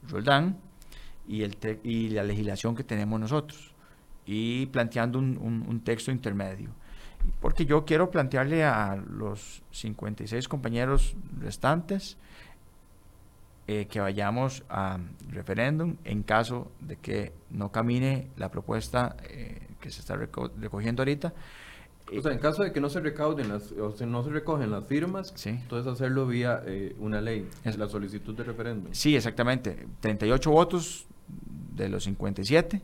[0.07, 0.57] Roldán
[1.27, 3.71] y, el y la legislación que tenemos nosotros,
[4.25, 6.69] y planteando un, texto intermedio.
[7.41, 12.17] Porque yo quiero plantearle a los 56 compañeros restantes
[13.71, 14.97] eh, que vayamos a
[15.29, 21.35] referéndum en caso de que no camine la propuesta eh, que se está recogiendo ahorita,
[22.17, 24.71] o sea, en caso de que no se recauden las, o sea, no se recogen
[24.71, 28.91] las firmas, entonces hacerlo vía eh, una ley, es la solicitud de referéndum.
[28.91, 29.85] Sí, exactamente.
[29.99, 31.05] 38 votos
[31.75, 32.81] de los 57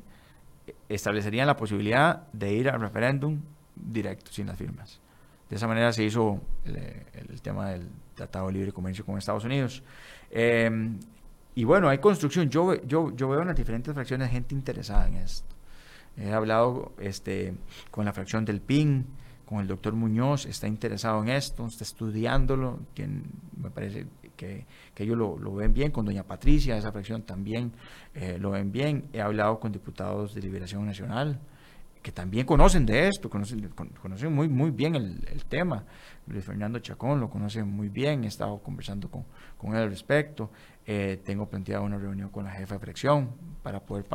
[0.88, 3.42] establecerían la posibilidad de ir al referéndum
[3.76, 5.02] directo, sin las firmas.
[5.50, 9.84] De esa manera se hizo el, tema del Tratado de Libre Comercio con Estados Unidos.
[10.32, 11.00] Em,
[11.54, 12.50] y bueno, hay construcción.
[12.50, 15.56] Yo, yo, yo veo en las diferentes fracciones gente interesada en esto.
[16.18, 17.54] He hablado este,
[17.92, 19.06] con la fracción del PIN,
[19.46, 22.80] con el doctor Muñoz, está interesado en esto, está estudiándolo,
[23.58, 24.66] me parece que,
[24.98, 27.72] ellos lo, ven bien, con doña Patricia, esa fracción también
[28.14, 29.06] eh, lo ven bien.
[29.14, 31.40] He hablado con diputados de Liberación Nacional,
[32.06, 33.68] que también conocen de esto, conocen,
[34.00, 35.86] conocen muy, muy bien el, tema.
[36.28, 39.26] Luis Fernando Chacón lo conoce muy bien, he estado conversando con,
[39.58, 40.52] con él al respecto.
[40.86, 43.32] Eh, tengo planteado una reunión con la jefa de fracción
[43.64, 44.06] para poder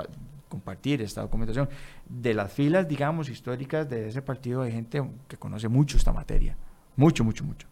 [0.49, 1.69] compartir esta documentación.
[2.09, 6.57] De las filas, digamos, históricas de ese partido hay gente que conoce mucho esta materia,
[6.95, 7.67] mucho, mucho, mucho.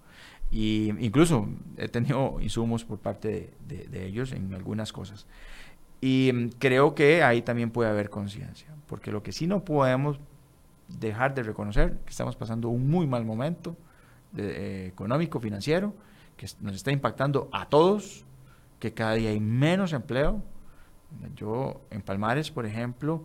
[0.51, 5.27] Y incluso he tenido insumos por parte de, ellos en algunas cosas.
[6.01, 10.21] Y mm, creo que ahí también puede haber conciencia, porque lo que sí no podemos
[10.89, 13.77] dejar de reconocer que estamos pasando un muy mal momento
[14.37, 15.95] eh, económico, financiero,
[16.37, 18.25] que nos está impactando a todos,
[18.79, 20.43] que cada día hay menos empleo,
[21.35, 23.25] yo en Palmares, por ejemplo,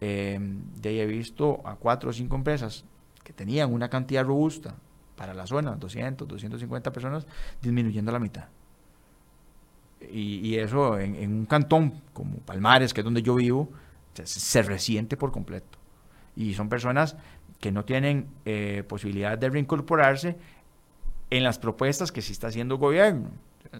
[0.00, 2.84] eh, de he visto a cuatro o cinco empresas
[3.22, 4.74] que tenían una cantidad robusta
[5.16, 7.26] para la zona, 200, 250 personas,
[7.62, 8.48] disminuyendo a la mitad.
[10.10, 13.70] Y, eso en, un cantón como Palmares, que es donde yo vivo,
[14.12, 15.78] se, resiente por completo.
[16.36, 17.16] Y son personas
[17.60, 20.36] que no tienen eh, posibilidad de reincorporarse
[21.30, 23.30] en las propuestas que sí está haciendo el gobierno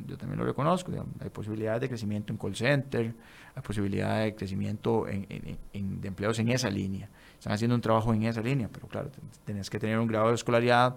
[0.06, 3.14] yo también lo reconozco, hay posibilidades de crecimiento en call center,
[3.54, 7.08] hay posibilidades de crecimiento en, de empleos en esa línea.
[7.38, 9.10] Están haciendo un trabajo en esa línea, pero claro,
[9.44, 10.96] tenés que tener un grado de escolaridad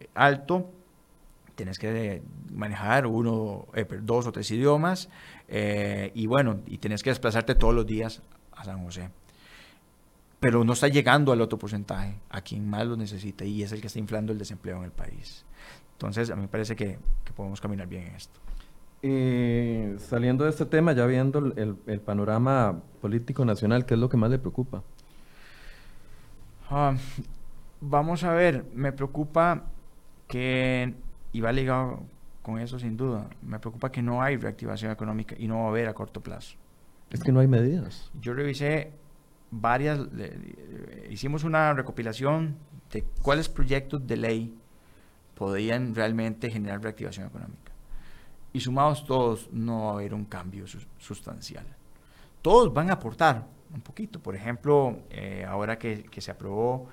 [0.00, 0.70] eh, alto,
[1.54, 2.22] tienes que
[2.52, 5.08] manejar uno, eh, dos o tres idiomas,
[5.48, 8.22] eh, y bueno, y tienes que desplazarte todos los días
[8.52, 9.10] a San José.
[10.40, 13.80] Pero no está llegando al otro porcentaje, a quien más lo necesita, y es el
[13.80, 15.44] que está inflando el desempleo en el país.
[15.92, 16.98] Entonces, a mí me parece que,
[17.36, 18.40] podemos caminar bien en esto.
[20.08, 24.30] Saliendo de este tema, ya viendo el, panorama político nacional, ¿qué es lo que más
[24.30, 24.82] le preocupa?
[26.70, 26.94] Ah,
[27.80, 29.64] vamos a ver, me preocupa
[30.26, 30.94] que,
[31.32, 32.02] y va ligado
[32.42, 35.68] con eso sin duda, me preocupa que no hay reactivación económica y no va a
[35.68, 36.56] haber a corto plazo.
[37.10, 38.10] Es que no hay medidas.
[38.20, 38.92] Yo revisé
[39.50, 40.00] varias,
[41.10, 42.56] hicimos una recopilación
[42.90, 44.58] de cuáles proyectos de ley
[45.34, 47.72] podían realmente generar reactivación económica.
[48.52, 50.64] Y sumados todos, no va a haber un cambio
[50.98, 51.66] sustancial.
[52.42, 54.20] Todos van a aportar un poquito.
[54.20, 56.88] Por ejemplo, eh, ahora que, se aprobó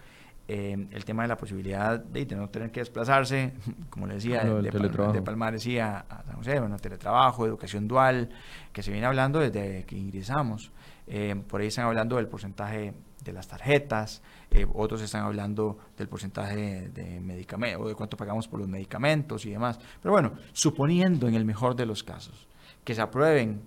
[0.52, 3.54] eh, el tema de la posibilidad de, no tener que desplazarse,
[3.92, 8.32] como le decía, de, de, Palmares a, San José, bueno, teletrabajo, educación dual,
[8.74, 10.72] que se viene hablando desde que ingresamos.
[11.06, 16.08] Eh, por ahí están hablando del porcentaje de las tarjetas, eh, otros están hablando del
[16.08, 19.80] porcentaje de, medicamentos, o de cuánto pagamos por los medicamentos y demás.
[20.02, 22.48] Pero bueno, suponiendo en el mejor de los casos
[22.84, 23.62] que se aprueben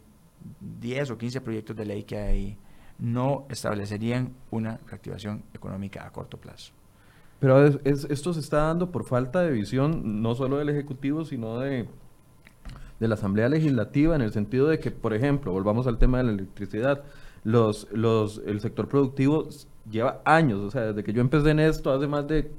[0.81, 2.59] 10 o 15 proyectos de ley que hay,
[3.03, 6.73] no establecerían una reactivación económica a corto plazo.
[7.41, 11.89] Pero esto se está dando por falta de visión, no solo del Ejecutivo, sino de,
[13.01, 16.31] la Asamblea Legislativa en el sentido de que, por ejemplo, volvamos al tema de la
[16.31, 17.03] electricidad,
[17.45, 19.49] el sector productivo
[19.91, 22.53] lleva años, o sea, desde que yo empecé en esto hace más de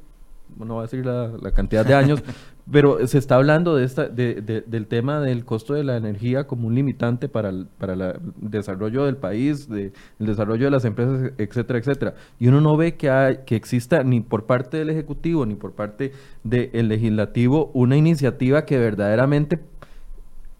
[0.57, 2.23] no voy a decir la, cantidad de años,
[2.71, 6.67] pero se está hablando de esta, de, del tema del costo de la energía como
[6.67, 11.31] un limitante para el, para el desarrollo del país, de, el desarrollo de las empresas,
[11.37, 12.15] etcétera, etcétera.
[12.39, 15.73] Y uno no ve que, hay, que exista ni por parte del Ejecutivo ni por
[15.73, 16.11] parte
[16.43, 19.59] del Legislativo una iniciativa que verdaderamente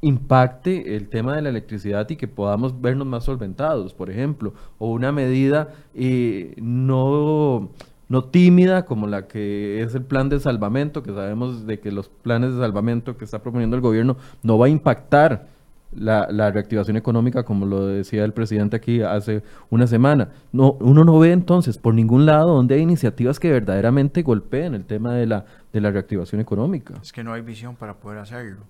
[0.03, 4.91] impacte el tema de la electricidad y que podamos vernos más solventados, por ejemplo, o
[4.91, 7.69] una medida eh, no
[8.09, 12.09] no tímida como la que es el plan de salvamento, que sabemos de que los
[12.09, 15.47] planes de salvamento que está proponiendo el gobierno no va a impactar
[15.95, 20.29] la, reactivación económica, como lo decía el presidente aquí hace una semana.
[20.51, 24.85] No, uno no ve entonces por ningún lado donde hay iniciativas que verdaderamente golpeen el
[24.85, 26.95] tema de la, de la reactivación económica.
[27.01, 28.61] Es que no hay visión para poder hacerlo.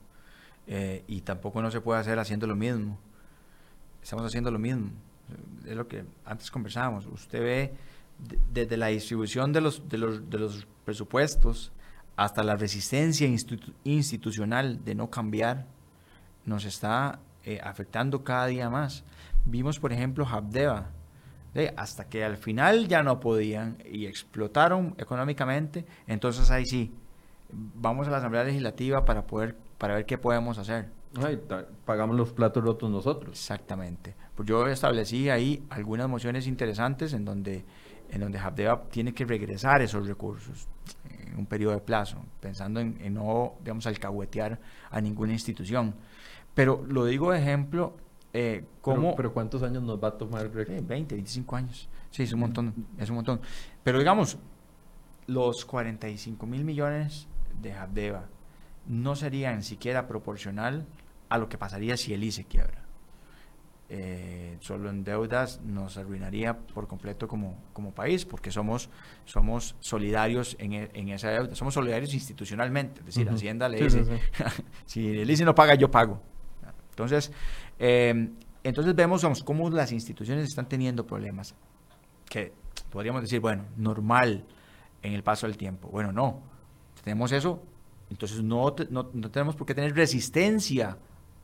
[0.67, 2.97] Eh, y tampoco no se puede hacer haciendo lo mismo.
[4.01, 4.91] Estamos haciendo lo mismo.
[5.65, 7.05] Es lo que antes conversábamos.
[7.07, 7.73] Usted ve
[8.51, 11.71] desde la distribución de los, de los, de los presupuestos
[12.15, 13.27] hasta la resistencia
[13.83, 15.65] institucional de no cambiar,
[16.45, 19.03] nos está eh, afectando cada día más.
[19.45, 20.91] Vimos, por ejemplo, Habdeba,
[21.75, 26.91] hasta que al final ya no podían y explotaron económicamente, entonces ahí sí,
[27.51, 30.87] vamos a la Asamblea Legislativa para poder para ver qué podemos hacer.
[31.83, 33.37] pagamos los platos rotos nosotros.
[33.37, 34.15] Exactamente.
[34.33, 37.65] Pues yo establecí ahí algunas mociones interesantes en donde
[38.13, 40.67] en donde Habdeba tiene que regresar esos recursos
[41.09, 44.59] en un periodo de plazo, pensando en, no, digamos, alcahuetear
[44.91, 45.95] a ninguna institución.
[46.53, 47.97] Pero lo digo de ejemplo,
[48.31, 49.15] eh, como...
[49.15, 50.49] Pero, ¿cuántos años nos va a tomar?
[50.49, 51.89] 20, 25 años.
[52.11, 53.41] Sí, es un montón, es un montón.
[53.83, 54.37] Pero digamos,
[55.25, 57.27] los 45 mil millones
[57.59, 58.25] de Habdeba
[58.85, 60.85] no serían siquiera proporcional
[61.29, 62.82] a lo que pasaría si el ICE quiebra.
[63.95, 68.89] Eh, solo en deudas nos arruinaría por completo como, como país, porque somos,
[69.23, 71.53] somos solidarios en, e, en esa deuda.
[71.53, 74.03] Somos solidarios institucionalmente, es decir, Hacienda le dice,
[74.87, 76.19] si el ICE no paga, yo pago.
[76.89, 77.31] Entonces,
[77.77, 78.33] em,
[78.63, 81.53] entonces vemos cómo las instituciones están teniendo problemas,
[82.27, 82.51] que
[82.89, 84.43] podríamos decir, bueno, normal
[85.03, 85.89] en el paso del tiempo.
[85.89, 86.41] Bueno, no,
[87.03, 87.61] tenemos eso,
[88.09, 90.97] entonces no, no, no tenemos por qué tener resistencia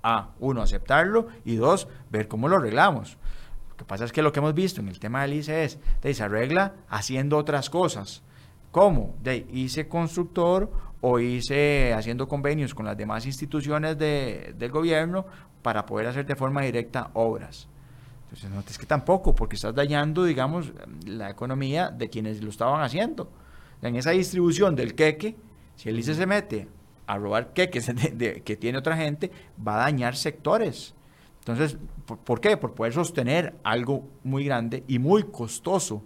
[0.04, 3.18] a, uno, aceptarlo y dos, ver cómo lo arreglamos.
[3.70, 5.80] Lo que pasa es que lo que hemos visto en el tema del ICE es,
[6.02, 8.24] de, se arregla haciendo otras cosas.
[8.72, 9.16] ¿Cómo?
[9.24, 10.72] De ICE constructor
[11.02, 15.26] o ICE haciendo convenios con las demás instituciones de, del gobierno
[15.62, 17.68] para poder hacer de forma directa obras.
[18.24, 20.72] Entonces, no es que tampoco, porque estás dañando, digamos,
[21.06, 23.32] la economía de quienes lo estaban haciendo.
[23.82, 25.36] En esa distribución del queque,
[25.76, 26.68] si el ICE se mete
[27.10, 27.70] a robar qué
[28.46, 29.32] que tiene otra gente,
[29.66, 30.94] va a dañar sectores.
[31.40, 32.56] Entonces, ¿por, qué?
[32.58, 36.04] Por poder sostener algo muy grande y muy costoso,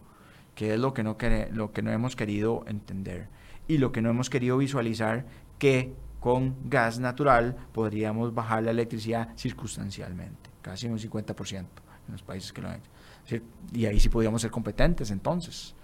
[0.56, 1.18] que es lo que no,
[1.51, 3.28] lo que no hemos querido entender
[3.68, 5.26] y lo que no hemos querido visualizar
[5.60, 11.68] que con gas natural podríamos bajar la electricidad circunstancialmente, casi un 50% en
[12.12, 13.43] los países que lo han hecho.
[13.74, 15.76] Y ahí sí podríamos ser competentes entonces.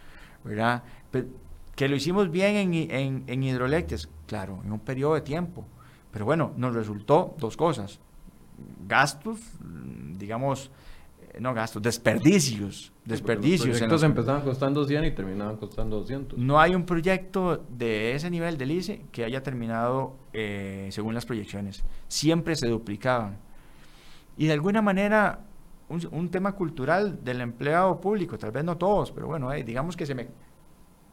[0.44, 0.84] ¿verdad?
[1.80, 2.58] Que lo hicimos bien
[2.92, 5.66] en, en, claro, en un periodo de tiempo.
[6.12, 8.02] Pero bueno, nos resultó dos cosas.
[8.86, 9.40] Gastos,
[10.18, 10.72] digamos,
[11.22, 12.92] eh, no gastos, desperdicios.
[13.06, 13.70] Desperdicios.
[13.70, 16.38] Los proyectos empezaban costando 100 y terminaban costando 200.
[16.38, 21.26] No hay un proyecto de ese nivel del ICE que haya terminado eh, según las
[21.26, 21.86] proyecciones.
[22.10, 23.38] Siempre se duplicaban.
[24.36, 25.46] Y de alguna manera,
[25.88, 30.06] un, tema cultural del empleado público, tal vez no todos, pero bueno, eh, digamos que
[30.06, 30.28] se me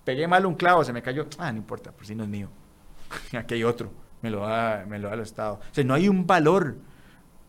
[0.06, 2.48] pegué mal un clavo, se me cayó, ah, no importa, por si no es mío.
[3.36, 3.90] Aquí hay otro,
[4.22, 5.54] me lo da, me lo da el Estado.
[5.54, 6.76] O sea, no hay un valor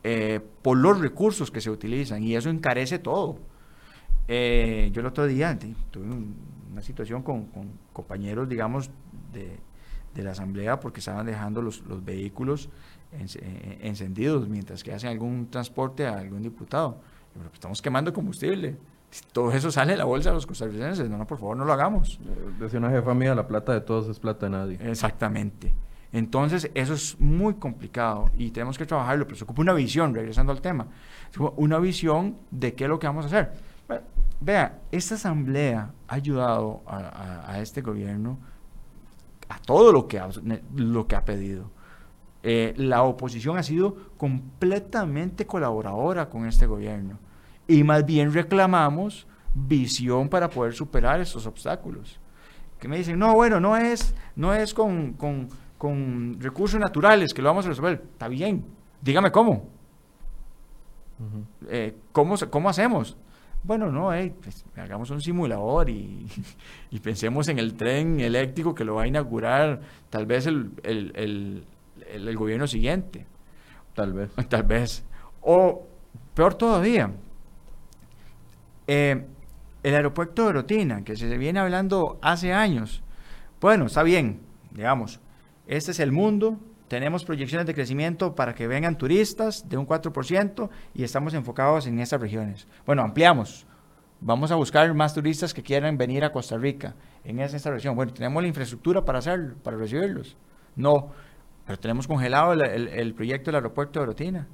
[0.04, 3.38] eh, por los recursos que se utilizan y eso encarece todo.
[4.28, 5.58] Eh, yo el otro día
[5.92, 6.08] tuve
[6.72, 7.46] una situación con,
[7.94, 8.90] compañeros, digamos,
[9.32, 9.60] de,
[10.16, 12.70] la asamblea porque estaban dejando los, vehículos
[13.12, 17.00] eh, encendidos mientras que hacen algún transporte a algún diputado.
[17.36, 18.78] Pues, estamos quemando combustible
[19.32, 21.10] todo eso sale de la bolsa de los costarricenses.
[21.10, 22.20] No, no, por favor, no lo hagamos.
[22.60, 24.80] Decía una jefa mía, la plata de todos es plata de nadie.
[24.82, 25.74] Exactamente.
[26.12, 30.52] Entonces, eso es muy complicado y tenemos que trabajarlo, pero se ocupa una visión, regresando
[30.52, 30.88] al tema,
[31.58, 33.54] una visión de qué es lo que vamos a hacer.
[34.40, 38.38] vea, esta asamblea ha ayudado a, este gobierno
[39.50, 40.30] a todo lo que ha,
[40.76, 41.72] lo que ha pedido.
[42.44, 47.20] Eh, la oposición ha sido completamente colaboradora con este gobierno
[47.68, 52.20] y más bien reclamamos visión para poder superar esos obstáculos.
[52.80, 57.42] Que me dicen, no, bueno, no es, no es con, con, con recursos naturales que
[57.42, 58.04] lo vamos a resolver.
[58.14, 58.64] Está bien,
[59.02, 59.66] Dígame cómo.
[61.70, 63.18] Eh, ¿cómo, ¿Cómo hacemos?
[63.64, 64.10] Bueno, no,
[64.42, 66.28] pues, hagamos un simulador y,
[67.02, 72.68] pensemos en el tren eléctrico que lo va a inaugurar tal vez el, el gobierno
[72.68, 73.26] siguiente.
[73.94, 74.30] Tal vez.
[74.50, 75.04] Tal vez.
[75.42, 75.88] O
[76.36, 77.12] peor todavía,
[78.88, 79.26] eh,
[79.84, 83.04] el aeropuerto de Rotina, que se viene hablando hace años.
[83.62, 85.20] Bueno, está bien, digamos,
[85.68, 90.70] este es el mundo, tenemos proyecciones de crecimiento para que vengan turistas de un 4%
[90.94, 92.68] y estamos enfocados en estas regiones.
[92.86, 93.66] Bueno, ampliamos.
[94.20, 97.96] Vamos a buscar más turistas que quieran venir a Costa Rica en esa, región.
[97.96, 100.38] Bueno, tenemos la infraestructura para hacerlo, para recibirlos.
[100.76, 101.12] No,
[101.66, 104.48] pero tenemos congelado el, el proyecto del aeropuerto de Rotina.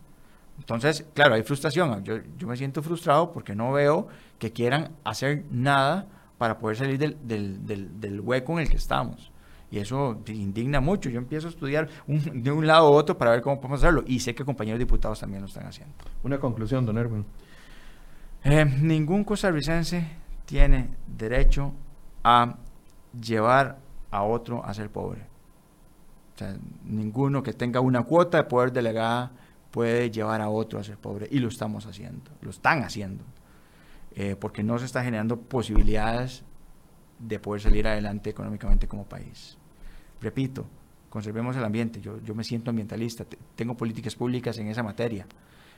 [0.60, 2.04] Entonces, claro, hay frustración.
[2.04, 4.08] Yo, yo, me siento frustrado porque no veo
[4.40, 9.32] que quieran hacer nada para poder salir del, del, del, hueco en el que estamos.
[9.72, 11.10] Y eso indigna mucho.
[11.10, 14.04] Yo empiezo a estudiar de un lado a otro para ver cómo podemos hacerlo.
[14.06, 15.96] Y sé que compañeros diputados también lo están haciendo.
[16.24, 17.26] Una conclusión, don Erwin.
[18.44, 20.06] Eh, ningún costarricense
[20.46, 21.74] tiene derecho
[22.24, 22.56] a
[23.20, 23.80] llevar
[24.12, 25.22] a otro a ser pobre.
[26.36, 29.32] O sea, ninguno que tenga una cuota de poder delegada
[29.74, 31.28] puede llevar a otro a ser pobre.
[31.32, 33.24] Y lo estamos haciendo, lo están haciendo.
[34.16, 36.44] Eh, porque no se está generando posibilidades
[37.18, 39.58] de poder salir adelante económicamente como país.
[40.22, 40.68] Repito,
[41.10, 42.00] conservemos el ambiente.
[42.02, 45.26] Yo, yo me siento ambientalista, tengo políticas públicas en esa materia.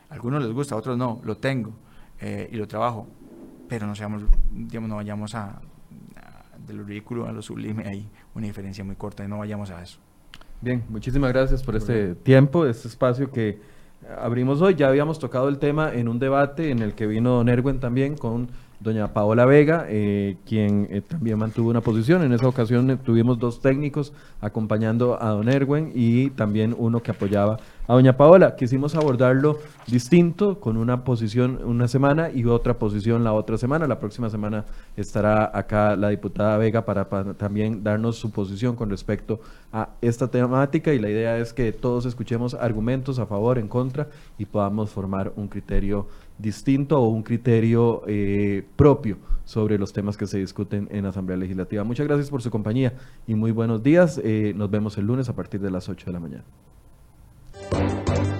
[0.10, 1.72] A algunos les gusta, a otros no, lo tengo
[2.20, 3.08] eh, y lo trabajo.
[3.70, 5.62] Pero no seamos, digamos, no vayamos a,
[6.68, 9.82] de lo ridículo a lo sublime, hay una diferencia muy corta y no vayamos a
[9.82, 10.00] eso.
[10.60, 13.75] Bien, muchísimas gracias por este tiempo, este espacio que
[14.20, 14.76] abrimos hoy.
[14.76, 18.16] Ya habíamos tocado el tema en un debate en el que vino Don Erwin también
[18.16, 18.50] con
[18.80, 22.24] doña Paola Vega, eh, quien eh, también mantuvo una posición.
[22.24, 27.12] En esa ocasión eh, tuvimos dos técnicos acompañando a don Erwin y también uno que
[27.12, 27.58] apoyaba
[27.88, 28.56] a doña Paola.
[28.56, 33.88] Quisimos abordarlo distinto, con una posición una semana y otra posición la otra semana.
[33.88, 34.66] La próxima semana
[34.96, 37.06] estará acá la diputada Vega para,
[37.36, 39.40] también darnos su posición con respecto
[39.72, 44.08] a esta temática y la idea es que todos escuchemos argumentos a favor, en contra
[44.38, 46.08] y podamos formar un criterio
[46.38, 51.84] distinto o un criterio eh, propio sobre los temas que se discuten en Asamblea Legislativa.
[51.84, 52.94] Muchas gracias por su compañía
[53.28, 54.20] y muy buenos días.
[54.24, 56.44] Eh, nos vemos el lunes a partir de las 8 de la mañana.
[57.72, 58.35] Thank you.